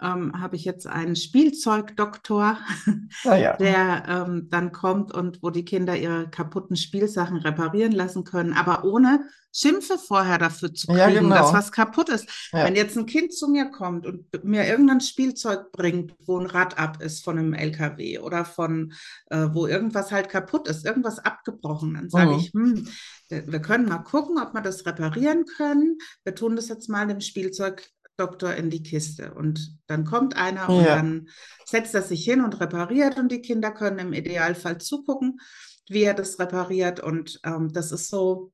[0.02, 2.58] ähm, habe ich jetzt einen Spielzeugdoktor,
[3.26, 3.58] ah, ja.
[3.58, 8.86] der ähm, dann kommt und wo die Kinder ihre kaputten Spielsachen reparieren lassen können, aber
[8.86, 11.36] ohne Schimpfe vorher dafür zu kriegen, ja, genau.
[11.36, 12.28] dass was kaputt ist.
[12.52, 12.66] Ja.
[12.66, 16.78] Wenn jetzt ein Kind zu mir kommt und mir irgendein Spielzeug bringt, wo ein Rad
[16.78, 18.94] ab ist von einem LKW oder von
[19.32, 22.38] äh, wo irgendwas halt kaputt ist, irgendwas abgebrochen, dann sage mhm.
[22.38, 22.88] ich, hm,
[23.30, 25.98] wir können mal gucken, ob wir das reparieren können.
[26.24, 27.90] Wir tun das jetzt mal dem Spielzeug
[28.20, 29.34] Doktor in die Kiste.
[29.34, 31.30] Und dann kommt einer und dann
[31.66, 35.40] setzt er sich hin und repariert und die Kinder können im Idealfall zugucken,
[35.88, 37.00] wie er das repariert.
[37.00, 38.52] Und ähm, das ist so,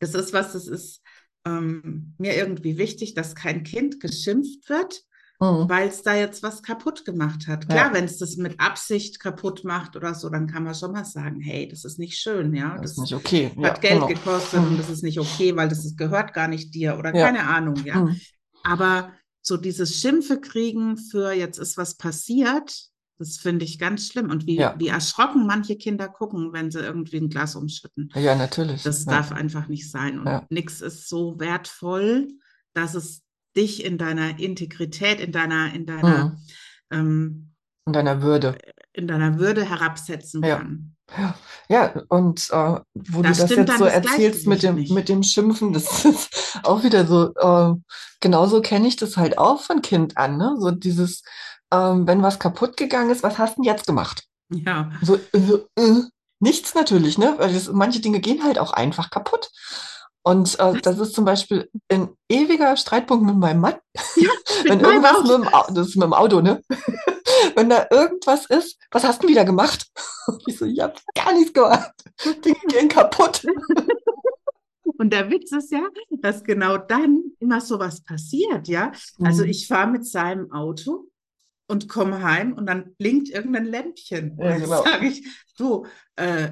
[0.00, 1.02] das ist was, das ist
[1.46, 5.02] ähm, mir irgendwie wichtig, dass kein Kind geschimpft wird,
[5.40, 5.68] mhm.
[5.68, 7.68] weil es da jetzt was kaputt gemacht hat.
[7.68, 7.94] Klar, ja.
[7.94, 11.40] wenn es das mit Absicht kaputt macht oder so, dann kann man schon mal sagen,
[11.40, 12.72] hey, das ist nicht schön, ja.
[12.72, 13.50] Das, das ist nicht okay.
[13.56, 14.06] Hat ja, Geld genau.
[14.06, 14.68] gekostet mhm.
[14.68, 17.26] und das ist nicht okay, weil das ist, gehört gar nicht dir oder ja.
[17.26, 18.02] keine Ahnung, ja.
[18.02, 18.20] Mhm.
[18.64, 22.88] Aber so dieses Schimpfe kriegen für jetzt ist was passiert,
[23.18, 24.30] das finde ich ganz schlimm.
[24.30, 24.74] Und wie, ja.
[24.78, 28.10] wie erschrocken manche Kinder gucken, wenn sie irgendwie ein Glas umschütten.
[28.14, 28.82] Ja, natürlich.
[28.82, 29.12] Das ja.
[29.12, 30.18] darf einfach nicht sein.
[30.18, 30.46] Und ja.
[30.50, 32.28] nichts ist so wertvoll,
[32.72, 33.22] dass es
[33.56, 36.38] dich in deiner Integrität, in deiner, in deiner, mhm.
[36.90, 37.50] ähm,
[37.86, 38.58] in deiner Würde.
[38.92, 40.93] In deiner Würde herabsetzen kann.
[41.68, 45.22] Ja, und äh, wo Da du das jetzt so das erzählst mit dem, mit dem
[45.22, 47.74] Schimpfen, das ist auch wieder so, äh,
[48.20, 50.56] genauso kenne ich das halt auch von Kind an, ne?
[50.58, 51.22] So dieses,
[51.72, 54.24] ähm, wenn was kaputt gegangen ist, was hast du denn jetzt gemacht?
[54.50, 54.90] Ja.
[55.02, 55.38] So, äh,
[55.76, 56.02] äh,
[56.40, 57.34] nichts natürlich, ne?
[57.38, 59.50] Weil das, manche Dinge gehen halt auch einfach kaputt.
[60.22, 63.74] Und äh, das ist zum Beispiel ein ewiger Streitpunkt mit meinem Mann.
[64.16, 64.30] Ja,
[64.64, 65.38] Wenn irgendwas Auto.
[65.38, 66.62] mit dem, das ist mit dem Auto, ne?
[67.54, 69.86] Wenn da irgendwas ist, was hast du wieder gemacht?
[70.46, 71.92] Ich so, ich hab gar nichts gemacht.
[72.44, 73.44] Dinge gehen kaputt.
[74.98, 78.92] Und der Witz ist ja, dass genau dann immer sowas passiert, ja.
[79.20, 79.50] Also Mhm.
[79.50, 81.08] ich fahre mit seinem Auto
[81.66, 84.32] und komme heim und dann blinkt irgendein Lämpchen.
[84.32, 84.82] Und Ja, dann genau.
[84.84, 85.26] sage ich,
[85.58, 85.86] du,
[86.16, 86.50] äh,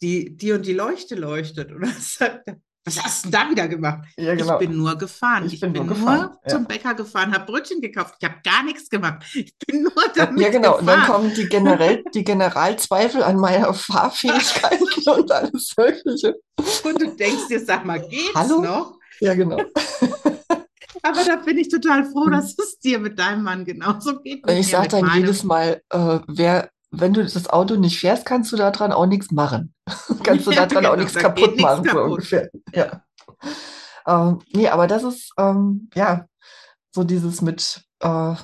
[0.00, 1.70] die, die und die Leuchte leuchtet.
[1.70, 4.04] Und dann sagt er, was hast du denn da wieder gemacht?
[4.16, 4.60] Ja, genau.
[4.60, 5.46] Ich bin nur gefahren.
[5.46, 6.48] Ich Ich, bin bin, nur nur, gefahren, ja.
[6.50, 8.14] zum Bäcker gefahren, habe Brötchen gekauft.
[8.20, 9.24] Ich habe gar nichts gemacht.
[9.34, 10.78] Ich bin nur damit Ja, genau.
[10.78, 11.22] Und dann gefahren.
[11.22, 16.34] kommen die, generell, die Generalzweifel an meiner Fahrfähigkeit und alles Mögliche.
[16.84, 18.60] Und du denkst dir, sag mal, geht's Hallo?
[18.60, 18.98] noch?
[19.20, 19.58] Ja, genau.
[21.04, 24.48] Aber da bin ich total froh, dass es dir mit deinem Mann genauso geht.
[24.50, 25.20] Ich sage dann meinem.
[25.22, 29.30] jedes Mal, äh, wer, wenn du das Auto nicht fährst, kannst du daran auch nichts
[29.30, 29.74] machen.
[30.22, 32.10] kannst du Ja, daran auch genau, nichts kaputt machen, so kaputt.
[32.10, 32.50] ungefähr.
[32.74, 33.02] Ja.
[34.06, 36.26] Ähm, nee, aber das ist, ähm, ja,
[36.94, 38.34] so dieses mit, äh,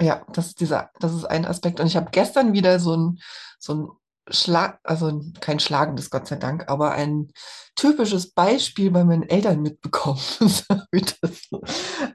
[0.00, 1.78] ja, das ist dieser, das ist ein Aspekt.
[1.78, 3.18] Und ich habe gestern wieder so ein,
[3.58, 3.88] so ein
[4.30, 7.32] Schlag, also kein schlagendes, Gott sei Dank, aber ein
[7.74, 11.60] typisches Beispiel bei meinen Eltern mitbekommen, das so.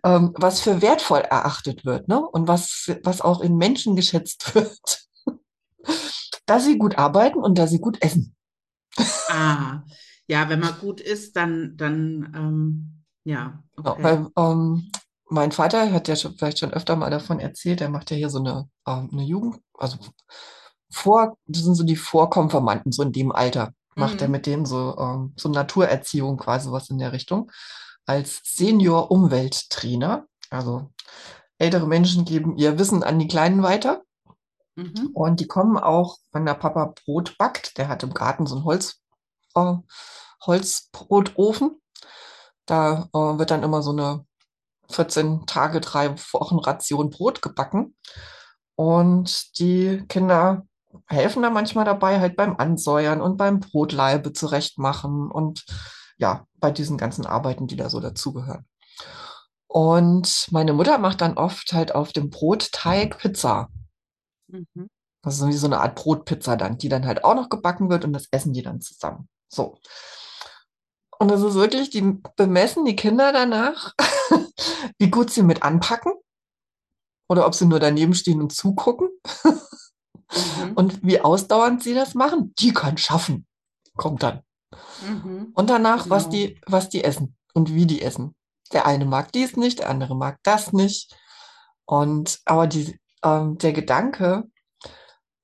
[0.06, 2.20] ähm, was für wertvoll erachtet wird, ne?
[2.22, 5.07] Und was, was auch in Menschen geschätzt wird.
[6.46, 8.36] Dass sie gut arbeiten und dass sie gut essen.
[9.30, 9.84] Ah,
[10.28, 14.04] ja, wenn man gut ist, dann, dann, ähm, ja, okay.
[14.04, 14.92] weil ähm,
[15.30, 18.30] mein Vater hat ja schon, vielleicht schon öfter mal davon erzählt, der macht ja hier
[18.30, 19.98] so eine, ähm, eine Jugend, also
[20.90, 24.32] vor, das sind so die Vorkonfirmanden, so in dem Alter, macht er Mhm.
[24.32, 27.52] mit denen so, ähm, so Naturerziehung, quasi was in der Richtung,
[28.06, 30.26] als Senior-Umwelttrainer.
[30.50, 30.92] Also
[31.58, 34.04] ältere Menschen geben ihr Wissen an die Kleinen weiter.
[34.78, 35.10] Mhm.
[35.14, 38.66] Und die kommen auch, wenn der Papa Brot backt, der hat im Garten so einen
[38.66, 39.02] Holz,
[39.56, 39.74] äh,
[40.46, 41.82] Holzbrotofen.
[42.68, 44.26] Da äh, wird dann immer so eine
[44.90, 47.96] 14 Tage, drei Wochen Ration Brot gebacken.
[48.76, 50.68] Und die Kinder
[51.08, 55.66] helfen da manchmal dabei, halt beim Ansäuern und beim Brotlaibe zurechtmachen und
[56.20, 58.66] ja, bei diesen ganzen Arbeiten, die da so dazugehören.
[59.68, 63.70] Und meine Mutter macht dann oft halt auf dem Brotteig Pizza.
[64.48, 64.88] Mhm.
[65.24, 68.06] Das ist wie so eine Art Brotpizza dann, die dann halt auch noch gebacken wird
[68.06, 69.28] und das essen die dann zusammen.
[69.50, 69.78] So.
[71.20, 72.02] Und das ist wirklich, die
[72.36, 73.94] bemessen die Kinder danach,
[75.00, 76.14] wie gut sie mit anpacken
[77.30, 79.10] oder ob sie nur daneben stehen und zugucken
[80.30, 80.74] Mhm.
[80.74, 82.54] und wie ausdauernd sie das machen.
[82.60, 83.48] Die kann schaffen,
[83.96, 84.42] kommt dann.
[85.02, 85.52] Mhm.
[85.54, 86.36] Und danach, was Genau.
[86.36, 88.36] die, was die essen und wie die essen.
[88.74, 91.16] Der eine mag dies nicht, der andere mag das nicht.
[91.86, 94.44] Und aber die, ähm, der Gedanke,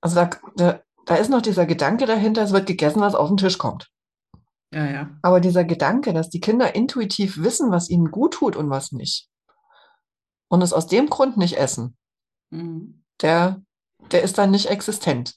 [0.01, 3.37] also da, da, da ist noch dieser Gedanke dahinter, es wird gegessen, was auf den
[3.37, 3.89] Tisch kommt.
[4.73, 5.09] Ja, ja.
[5.21, 9.29] Aber dieser Gedanke, dass die Kinder intuitiv wissen, was ihnen gut tut und was nicht,
[10.47, 11.97] und es aus dem Grund nicht essen,
[12.53, 13.03] Mhm.
[13.21, 13.63] der,
[14.11, 15.33] der ist dann nicht existent.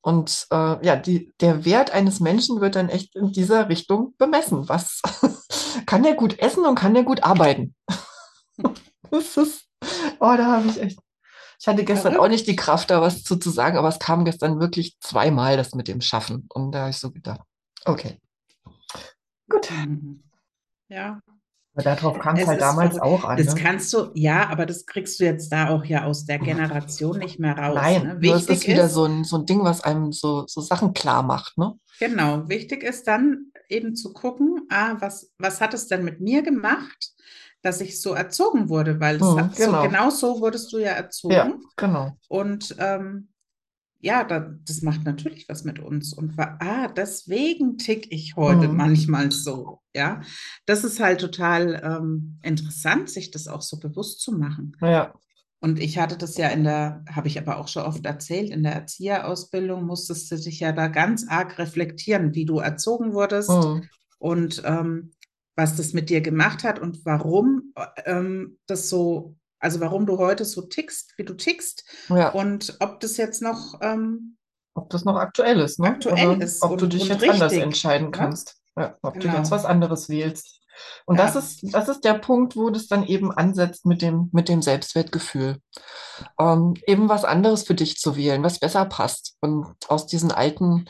[0.00, 4.68] Und äh, ja, die, der Wert eines Menschen wird dann echt in dieser Richtung bemessen.
[4.68, 5.00] Was
[5.86, 7.74] kann der gut essen und kann der gut arbeiten?
[9.10, 9.66] das ist,
[10.20, 10.98] oh, da habe ich echt.
[11.60, 12.32] Ich hatte gestern auch Verrückt.
[12.32, 15.74] nicht die Kraft, da was zu, zu sagen, aber es kam gestern wirklich zweimal das
[15.74, 16.46] mit dem Schaffen.
[16.52, 17.40] Und da habe ich so gedacht,
[17.84, 18.18] okay.
[19.48, 19.70] Gut.
[20.88, 21.20] Ja,
[21.74, 23.24] Aber darauf kam es halt damals verrückt.
[23.24, 23.36] auch an.
[23.36, 23.60] das ne?
[23.60, 27.38] kannst du, ja, aber das kriegst du jetzt da auch ja aus der Generation nicht
[27.38, 27.74] mehr raus.
[27.74, 28.14] Nein, ne?
[28.14, 30.60] nur es Wichtig ist wieder ist, so ein, so ein Ding, was einem so, so
[30.60, 31.74] Sachen klar macht, ne?
[31.98, 36.42] genau, wichtig ist dann eben zu gucken, ah, was, was hat es denn mit mir
[36.42, 37.13] gemacht,
[37.64, 39.00] dass ich so erzogen wurde?
[39.00, 39.82] Weil Mhm, hat genau.
[39.82, 41.34] so, genau so wurdest du ja erzogen.
[41.34, 42.16] Ja, genau.
[42.28, 43.28] Und ähm,
[44.00, 46.12] ja, da, das macht natürlich was mit uns.
[46.12, 48.76] Und wa- ah, deswegen tick ich heute Mhm.
[48.76, 49.80] manchmal so.
[49.94, 50.20] Ja,
[50.66, 54.76] das ist halt total ähm, interessant, sich das auch so bewusst zu machen.
[54.80, 55.12] Ja,
[55.60, 58.62] Und ich hatte das ja in der, habe ich aber auch schon oft erzählt, in
[58.62, 63.88] der Erzieherausbildung musstest du dich ja da ganz arg reflektieren, wie du erzogen wurdest mhm.
[64.18, 65.12] und ähm,
[65.56, 67.72] was das mit dir gemacht hat und warum
[68.04, 72.30] ähm, das so, also warum du heute so tickst, wie du tickst ja.
[72.30, 74.36] und ob das jetzt noch, ähm,
[74.74, 75.88] Ob das noch aktuell ist, ne?
[75.88, 78.10] Aktuell Oder ist ob du und- dich und jetzt anders richtig, entscheiden ne?
[78.10, 78.56] kannst.
[78.76, 79.36] Ja, ob du Genau.
[79.36, 80.60] jetzt was anderes wählst.
[81.06, 81.26] Und ja.
[81.26, 84.60] das ist, das ist der Punkt, wo das dann eben ansetzt mit dem, mit dem
[84.60, 85.58] Selbstwertgefühl.
[86.40, 89.36] Ähm, eben was anderes für dich zu wählen, was besser passt.
[89.40, 90.86] Und aus diesen alten,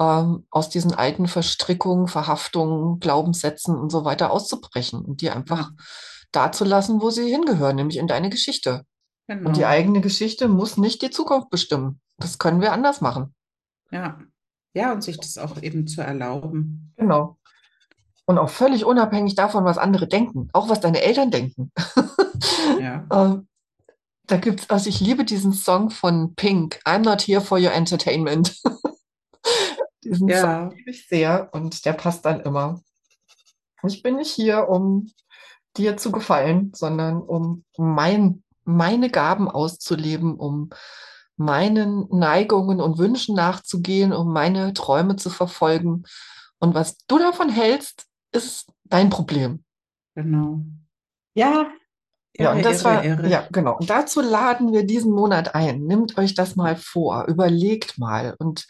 [0.00, 5.70] ähm, aus diesen alten Verstrickungen, Verhaftungen, Glaubenssätzen und so weiter auszubrechen und die einfach
[6.32, 8.84] da zu lassen, wo sie hingehören, nämlich in deine Geschichte.
[9.26, 9.48] Genau.
[9.48, 9.72] Und die genau.
[9.72, 12.00] eigene Geschichte muss nicht die Zukunft bestimmen.
[12.18, 13.34] Das können wir anders machen.
[13.90, 14.18] Ja.
[14.74, 16.92] Ja, und sich das auch eben zu erlauben.
[16.96, 17.38] Genau.
[18.26, 21.70] Und auch völlig unabhängig davon, was andere denken, auch was deine Eltern denken.
[22.80, 23.06] Ja.
[23.12, 23.48] ähm,
[24.26, 28.60] da gibt's, also ich liebe diesen Song von Pink, I'm not here for your entertainment.
[30.04, 30.40] diesen ja.
[30.40, 32.80] Song liebe ich sehr und der passt dann immer.
[33.86, 35.10] Ich bin nicht hier, um
[35.76, 40.70] dir zu gefallen, sondern um mein, meine Gaben auszuleben, um
[41.36, 46.04] meinen Neigungen und Wünschen nachzugehen, um meine Träume zu verfolgen.
[46.58, 49.64] Und was du davon hältst, ist dein Problem.
[50.14, 50.60] Genau.
[51.34, 51.70] Ja.
[52.36, 53.28] Ja, und das irre, war, irre.
[53.28, 53.76] ja, genau.
[53.78, 55.84] Und dazu laden wir diesen Monat ein.
[55.84, 58.66] Nimmt euch das mal vor, überlegt mal und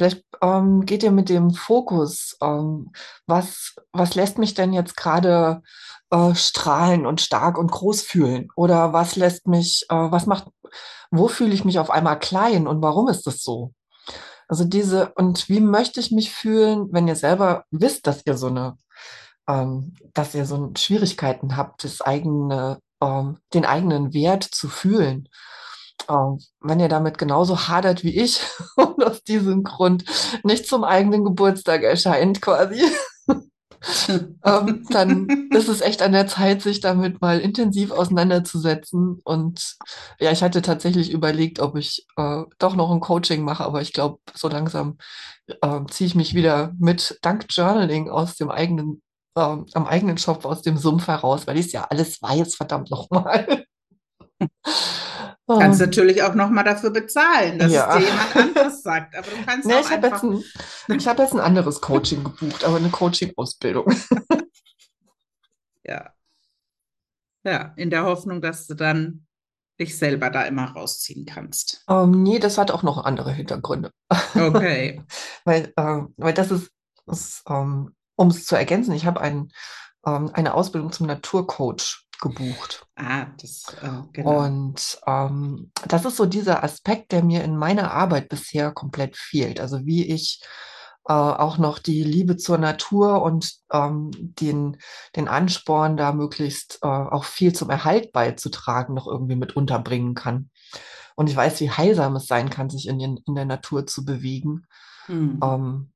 [0.00, 2.90] vielleicht ähm, geht ihr mit dem Fokus, ähm,
[3.26, 5.60] was, was lässt mich denn jetzt gerade
[6.10, 8.48] äh, strahlen und stark und groß fühlen?
[8.56, 10.46] Oder was lässt mich, äh, was macht,
[11.10, 13.74] wo fühle ich mich auf einmal klein und warum ist das so?
[14.48, 18.46] Also diese, und wie möchte ich mich fühlen, wenn ihr selber wisst, dass ihr so
[18.46, 18.78] eine,
[19.46, 25.28] ähm, dass ihr so Schwierigkeiten habt, das eigene, ähm, den eigenen Wert zu fühlen.
[26.08, 28.40] Ähm, wenn ihr damit genauso hadert wie ich
[28.76, 30.04] und aus diesem Grund
[30.44, 32.82] nicht zum eigenen Geburtstag erscheint quasi,
[34.44, 39.20] ähm, dann ist es echt an der Zeit, sich damit mal intensiv auseinanderzusetzen.
[39.24, 39.76] Und
[40.18, 43.92] ja, ich hatte tatsächlich überlegt, ob ich äh, doch noch ein Coaching mache, aber ich
[43.92, 44.98] glaube, so langsam
[45.46, 49.02] äh, ziehe ich mich wieder mit dank Journaling aus dem eigenen,
[49.34, 52.90] äh, am eigenen Shop aus dem Sumpf heraus, weil ich es ja alles weiß, verdammt
[52.90, 53.64] nochmal.
[55.58, 57.88] Kannst ähm, natürlich auch nochmal dafür bezahlen, dass ja.
[57.88, 59.16] es dir jemand anderes sagt.
[59.16, 62.64] Aber du kannst nee, auch ich habe jetzt, ein, hab jetzt ein anderes Coaching gebucht,
[62.64, 63.92] aber eine Coaching-Ausbildung.
[65.84, 66.12] ja.
[67.42, 69.26] Ja, in der Hoffnung, dass du dann
[69.80, 71.84] dich selber da immer rausziehen kannst.
[71.88, 73.90] Ähm, nee, das hat auch noch andere Hintergründe.
[74.34, 75.02] Okay.
[75.44, 76.70] weil, äh, weil das ist,
[77.06, 79.50] ist ähm, um es zu ergänzen, ich habe ein,
[80.06, 82.86] ähm, eine Ausbildung zum Naturcoach gebucht.
[82.96, 84.44] Ah, das, äh, genau.
[84.44, 89.60] Und ähm, das ist so dieser Aspekt, der mir in meiner Arbeit bisher komplett fehlt.
[89.60, 90.42] Also wie ich
[91.08, 94.76] äh, auch noch die Liebe zur Natur und ähm, den,
[95.16, 100.50] den Ansporn, da möglichst äh, auch viel zum Erhalt beizutragen, noch irgendwie mit unterbringen kann.
[101.16, 104.04] Und ich weiß, wie heilsam es sein kann, sich in, den, in der Natur zu
[104.04, 104.66] bewegen.
[105.08, 105.40] Mhm.
[105.42, 105.92] Ähm,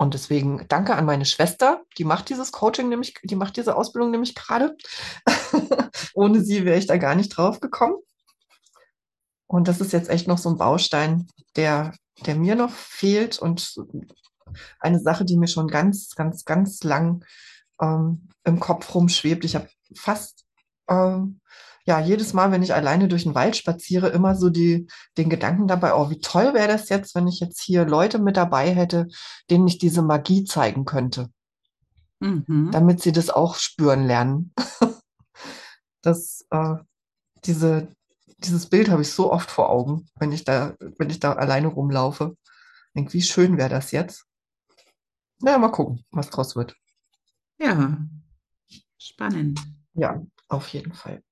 [0.00, 4.10] und deswegen danke an meine Schwester, die macht dieses Coaching nämlich, die macht diese Ausbildung
[4.10, 4.74] nämlich gerade.
[6.14, 7.96] Ohne sie wäre ich da gar nicht drauf gekommen.
[9.46, 11.94] Und das ist jetzt echt noch so ein Baustein, der,
[12.24, 13.78] der mir noch fehlt und
[14.78, 17.26] eine Sache, die mir schon ganz, ganz, ganz lang
[17.78, 19.44] ähm, im Kopf rumschwebt.
[19.44, 20.46] Ich habe fast
[20.88, 21.39] ähm,
[21.86, 25.66] ja, jedes Mal, wenn ich alleine durch den Wald spaziere, immer so die, den Gedanken
[25.66, 29.08] dabei, oh, wie toll wäre das jetzt, wenn ich jetzt hier Leute mit dabei hätte,
[29.48, 31.30] denen ich diese Magie zeigen könnte.
[32.20, 32.70] Mhm.
[32.70, 34.52] Damit sie das auch spüren lernen.
[36.02, 36.76] das, äh,
[37.44, 37.88] diese,
[38.38, 41.68] dieses Bild habe ich so oft vor Augen, wenn ich da, wenn ich da alleine
[41.68, 42.36] rumlaufe.
[42.94, 44.26] Denk, wie schön wäre das jetzt?
[45.40, 46.76] Na, mal gucken, was draus wird.
[47.58, 47.98] Ja,
[48.98, 49.60] spannend.
[49.94, 51.22] Ja, auf jeden Fall.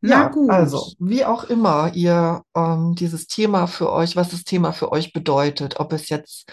[0.00, 0.50] Ja, gut.
[0.50, 5.12] also wie auch immer ihr ähm, dieses Thema für euch, was das Thema für euch
[5.12, 6.50] bedeutet, ob es jetzt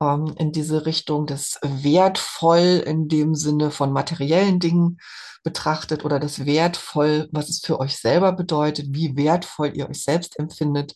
[0.00, 4.98] ähm, in diese Richtung des wertvoll in dem Sinne von materiellen Dingen
[5.42, 10.38] betrachtet oder das wertvoll, was es für euch selber bedeutet, wie wertvoll ihr euch selbst
[10.38, 10.94] empfindet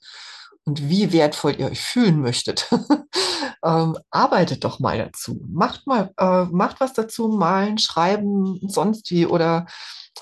[0.65, 2.69] und wie wertvoll ihr euch fühlen möchtet.
[3.65, 5.41] ähm, arbeitet doch mal dazu.
[5.49, 9.67] Macht mal, äh, macht was dazu, malen, schreiben, sonst wie oder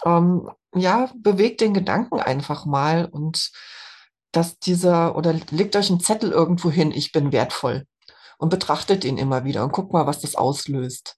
[0.04, 3.50] ähm, ja, bewegt den Gedanken einfach mal und
[4.32, 7.86] dass dieser, oder legt euch einen Zettel irgendwo hin, ich bin wertvoll
[8.38, 11.16] und betrachtet ihn immer wieder und guckt mal, was das auslöst.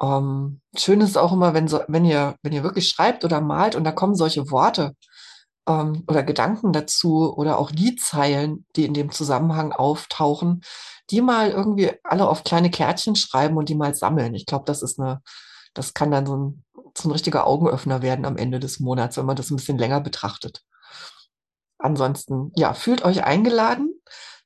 [0.00, 3.74] Ähm, schön ist auch immer, wenn, so, wenn, ihr, wenn ihr wirklich schreibt oder malt
[3.74, 4.96] und da kommen solche Worte
[5.68, 10.62] ähm, oder Gedanken dazu oder auch Liedzeilen, die in dem Zusammenhang auftauchen,
[11.10, 14.34] die mal irgendwie alle auf kleine Kärtchen schreiben und die mal sammeln.
[14.34, 15.20] Ich glaube, das ist eine,
[15.74, 16.64] das kann dann so ein
[16.96, 20.00] so ein richtiger Augenöffner werden am Ende des Monats, wenn man das ein bisschen länger
[20.00, 20.64] betrachtet.
[21.78, 24.00] Ansonsten, ja, fühlt euch eingeladen,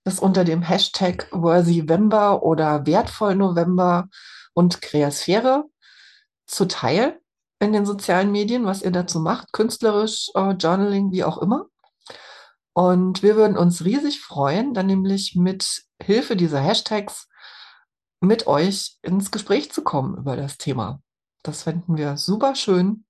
[0.04, 4.08] das unter dem Hashtag Worthy November oder Wertvoll November
[4.52, 5.64] und Kreasphäre
[6.46, 7.20] zuteil
[7.58, 11.66] in den sozialen Medien, was ihr dazu macht, künstlerisch, äh, Journaling, wie auch immer.
[12.74, 17.28] Und wir würden uns riesig freuen, dann nämlich mit Hilfe dieser Hashtags
[18.20, 21.00] mit euch ins Gespräch zu kommen über das Thema.
[21.44, 23.04] Das fänden wir super schön.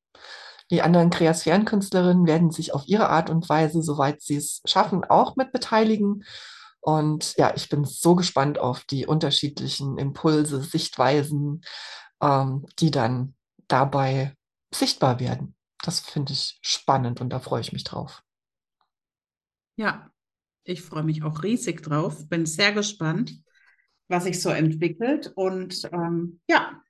[0.71, 5.37] Die anderen Kreasphärenkünstlerinnen werden sich auf ihre Art und Weise, soweit sie es schaffen, auch
[5.37, 6.25] mit beteiligen.
[6.81, 11.63] Und ja, ich bin so gespannt auf die unterschiedlichen Impulse, Sichtweisen,
[12.21, 13.35] ähm, die dann
[13.69, 14.35] dabei
[14.75, 15.55] sichtbar werden.
[15.83, 18.23] Das finde ich spannend und da freue ich mich drauf.
[19.77, 20.11] Ja,
[20.65, 22.29] ich freue mich auch riesig drauf.
[22.29, 23.39] Bin sehr gespannt,
[24.09, 25.33] was sich so entwickelt.
[25.37, 26.81] Und ähm, ja,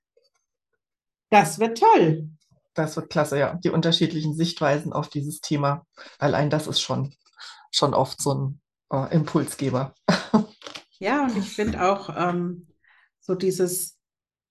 [1.34, 2.30] das wird toll.
[2.74, 3.54] Das wird klasse, ja.
[3.54, 5.84] Die unterschiedlichen Sichtweisen auf dieses Thema.
[6.18, 7.14] Allein das ist schon,
[7.70, 8.60] schon oft so ein
[8.90, 9.94] äh, Impulsgeber.
[11.00, 12.68] Ja, und ich finde auch ähm,
[13.20, 13.98] so dieses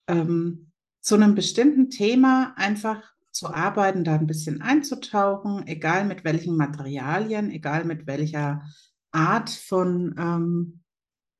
[0.06, 0.70] ähm,
[1.00, 7.50] zu einem bestimmten Thema einfach zu arbeiten, da ein bisschen einzutauchen, egal mit welchen Materialien,
[7.50, 8.62] egal mit welcher
[9.10, 10.84] Art von ähm,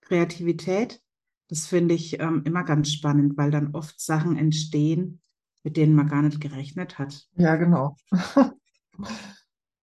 [0.01, 1.01] Kreativität.
[1.49, 5.21] Das finde ich ähm, immer ganz spannend, weil dann oft Sachen entstehen,
[5.65, 7.27] mit denen man gar nicht gerechnet hat.
[7.37, 7.97] Ja, genau.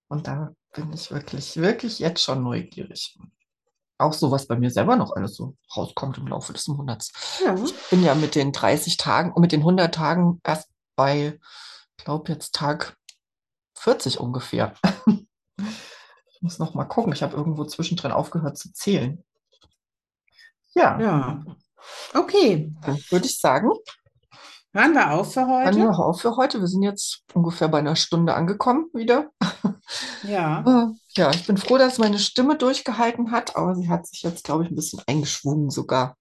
[0.07, 3.19] Und da bin ich wirklich, wirklich jetzt schon neugierig.
[3.97, 7.39] Auch so, was bei mir selber noch alles so rauskommt im Laufe des Monats.
[7.43, 7.55] Ja.
[7.63, 11.39] Ich bin ja mit den 30 Tagen und mit den 100 Tagen erst bei,
[11.97, 12.95] ich glaube, jetzt Tag
[13.75, 14.75] 40 ungefähr.
[15.57, 17.13] ich muss noch mal gucken.
[17.13, 19.23] Ich habe irgendwo zwischendrin aufgehört zu zählen.
[20.73, 20.99] Ja.
[20.99, 21.43] Ja.
[22.13, 22.73] Okay.
[22.81, 23.71] Dann würde ich sagen,
[24.73, 25.77] Hören wir auf für heute?
[25.77, 26.61] Hören wir auf für heute.
[26.61, 29.29] Wir sind jetzt ungefähr bei einer Stunde angekommen wieder.
[30.23, 30.63] Ja.
[31.13, 34.45] Äh, ja, ich bin froh, dass meine Stimme durchgehalten hat, aber sie hat sich jetzt,
[34.45, 36.15] glaube ich, ein bisschen eingeschwungen sogar.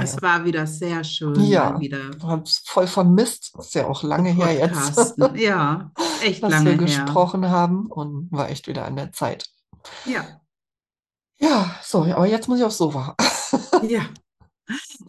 [0.00, 1.38] Es war wieder sehr schön.
[1.44, 1.92] Ja, ich
[2.22, 3.52] habe es voll vermisst.
[3.58, 5.14] Ist ja auch lange her jetzt.
[5.34, 5.90] ja,
[6.22, 7.04] echt dass lange wir her.
[7.04, 9.46] gesprochen haben und war echt wieder an der Zeit.
[10.06, 10.24] Ja.
[11.38, 13.14] Ja, so, aber jetzt muss ich aufs Sofa.
[13.82, 14.02] ja.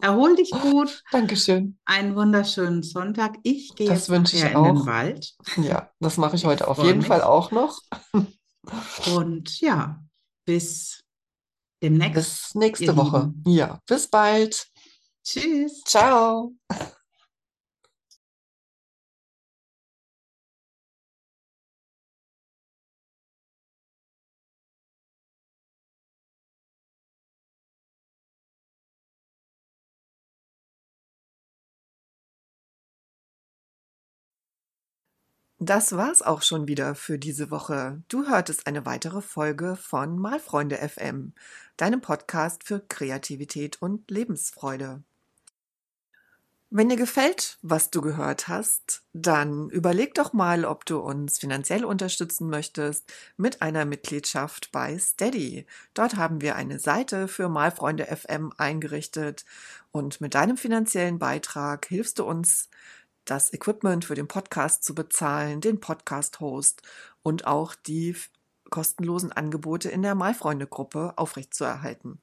[0.01, 1.03] Erhol dich gut.
[1.11, 1.77] Dankeschön.
[1.85, 3.37] Einen wunderschönen Sonntag.
[3.43, 4.67] Ich gehe das jetzt ich auch.
[4.69, 5.35] in den Wald.
[5.57, 7.07] Ja, das mache ich heute ich auf jeden mich.
[7.07, 7.81] Fall auch noch.
[9.15, 10.03] Und ja,
[10.45, 11.03] bis
[11.81, 12.15] demnächst.
[12.15, 13.31] Bis nächste Woche.
[13.35, 13.43] Lieben.
[13.51, 14.67] Ja, bis bald.
[15.23, 15.83] Tschüss.
[15.85, 16.53] Ciao.
[35.59, 38.03] Das war's auch schon wieder für diese Woche.
[38.09, 41.33] Du hörtest eine weitere Folge von Malfreunde FM,
[41.77, 45.01] deinem Podcast für Kreativität und Lebensfreude.
[46.69, 51.85] Wenn dir gefällt, was du gehört hast, dann überleg doch mal, ob du uns finanziell
[51.85, 55.65] unterstützen möchtest mit einer Mitgliedschaft bei Steady.
[55.95, 59.43] Dort haben wir eine Seite für Malfreunde FM eingerichtet
[59.91, 62.69] und mit deinem finanziellen Beitrag hilfst du uns,
[63.27, 66.81] das Equipment für den Podcast zu bezahlen, den Podcast-Host
[67.21, 68.15] und auch die
[68.69, 72.19] kostenlosen Angebote in der Malfreunde-Gruppe aufrechtzuerhalten.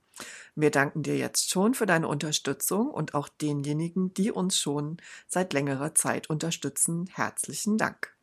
[0.55, 5.53] Wir danken dir jetzt schon für deine Unterstützung und auch denjenigen, die uns schon seit
[5.53, 7.09] längerer Zeit unterstützen.
[7.13, 8.15] Herzlichen Dank.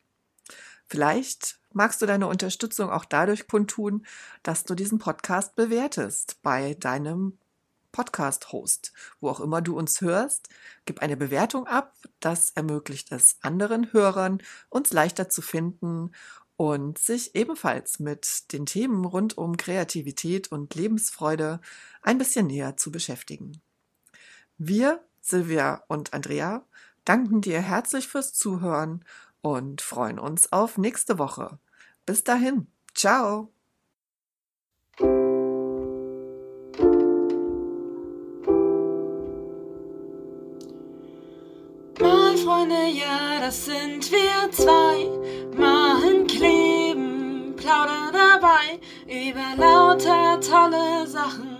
[0.86, 4.06] Vielleicht magst du deine Unterstützung auch dadurch kundtun,
[4.42, 7.38] dass du diesen Podcast bewertest bei deinem
[7.92, 10.48] Podcast-Host, wo auch immer du uns hörst.
[10.86, 11.94] Gib eine Bewertung ab.
[12.20, 16.10] Das ermöglicht es anderen Hörern, uns leichter zu finden
[16.56, 21.60] und sich ebenfalls mit den Themen rund um Kreativität und Lebensfreude
[22.02, 23.60] ein bisschen näher zu beschäftigen.
[24.58, 26.64] Wir, Silvia und Andrea,
[27.04, 29.04] danken dir herzlich fürs Zuhören
[29.40, 31.58] und freuen uns auf nächste Woche.
[32.06, 33.52] Bis dahin, ciao!
[42.72, 45.08] Freunde, ja, das sind wir zwei.
[45.56, 51.56] Machen, kleben, plaudern dabei über lauter tolle Sachen,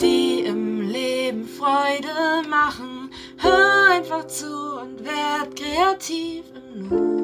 [0.00, 3.10] die im Leben Freude machen.
[3.38, 7.23] Hör einfach zu und werd kreativ im Nu.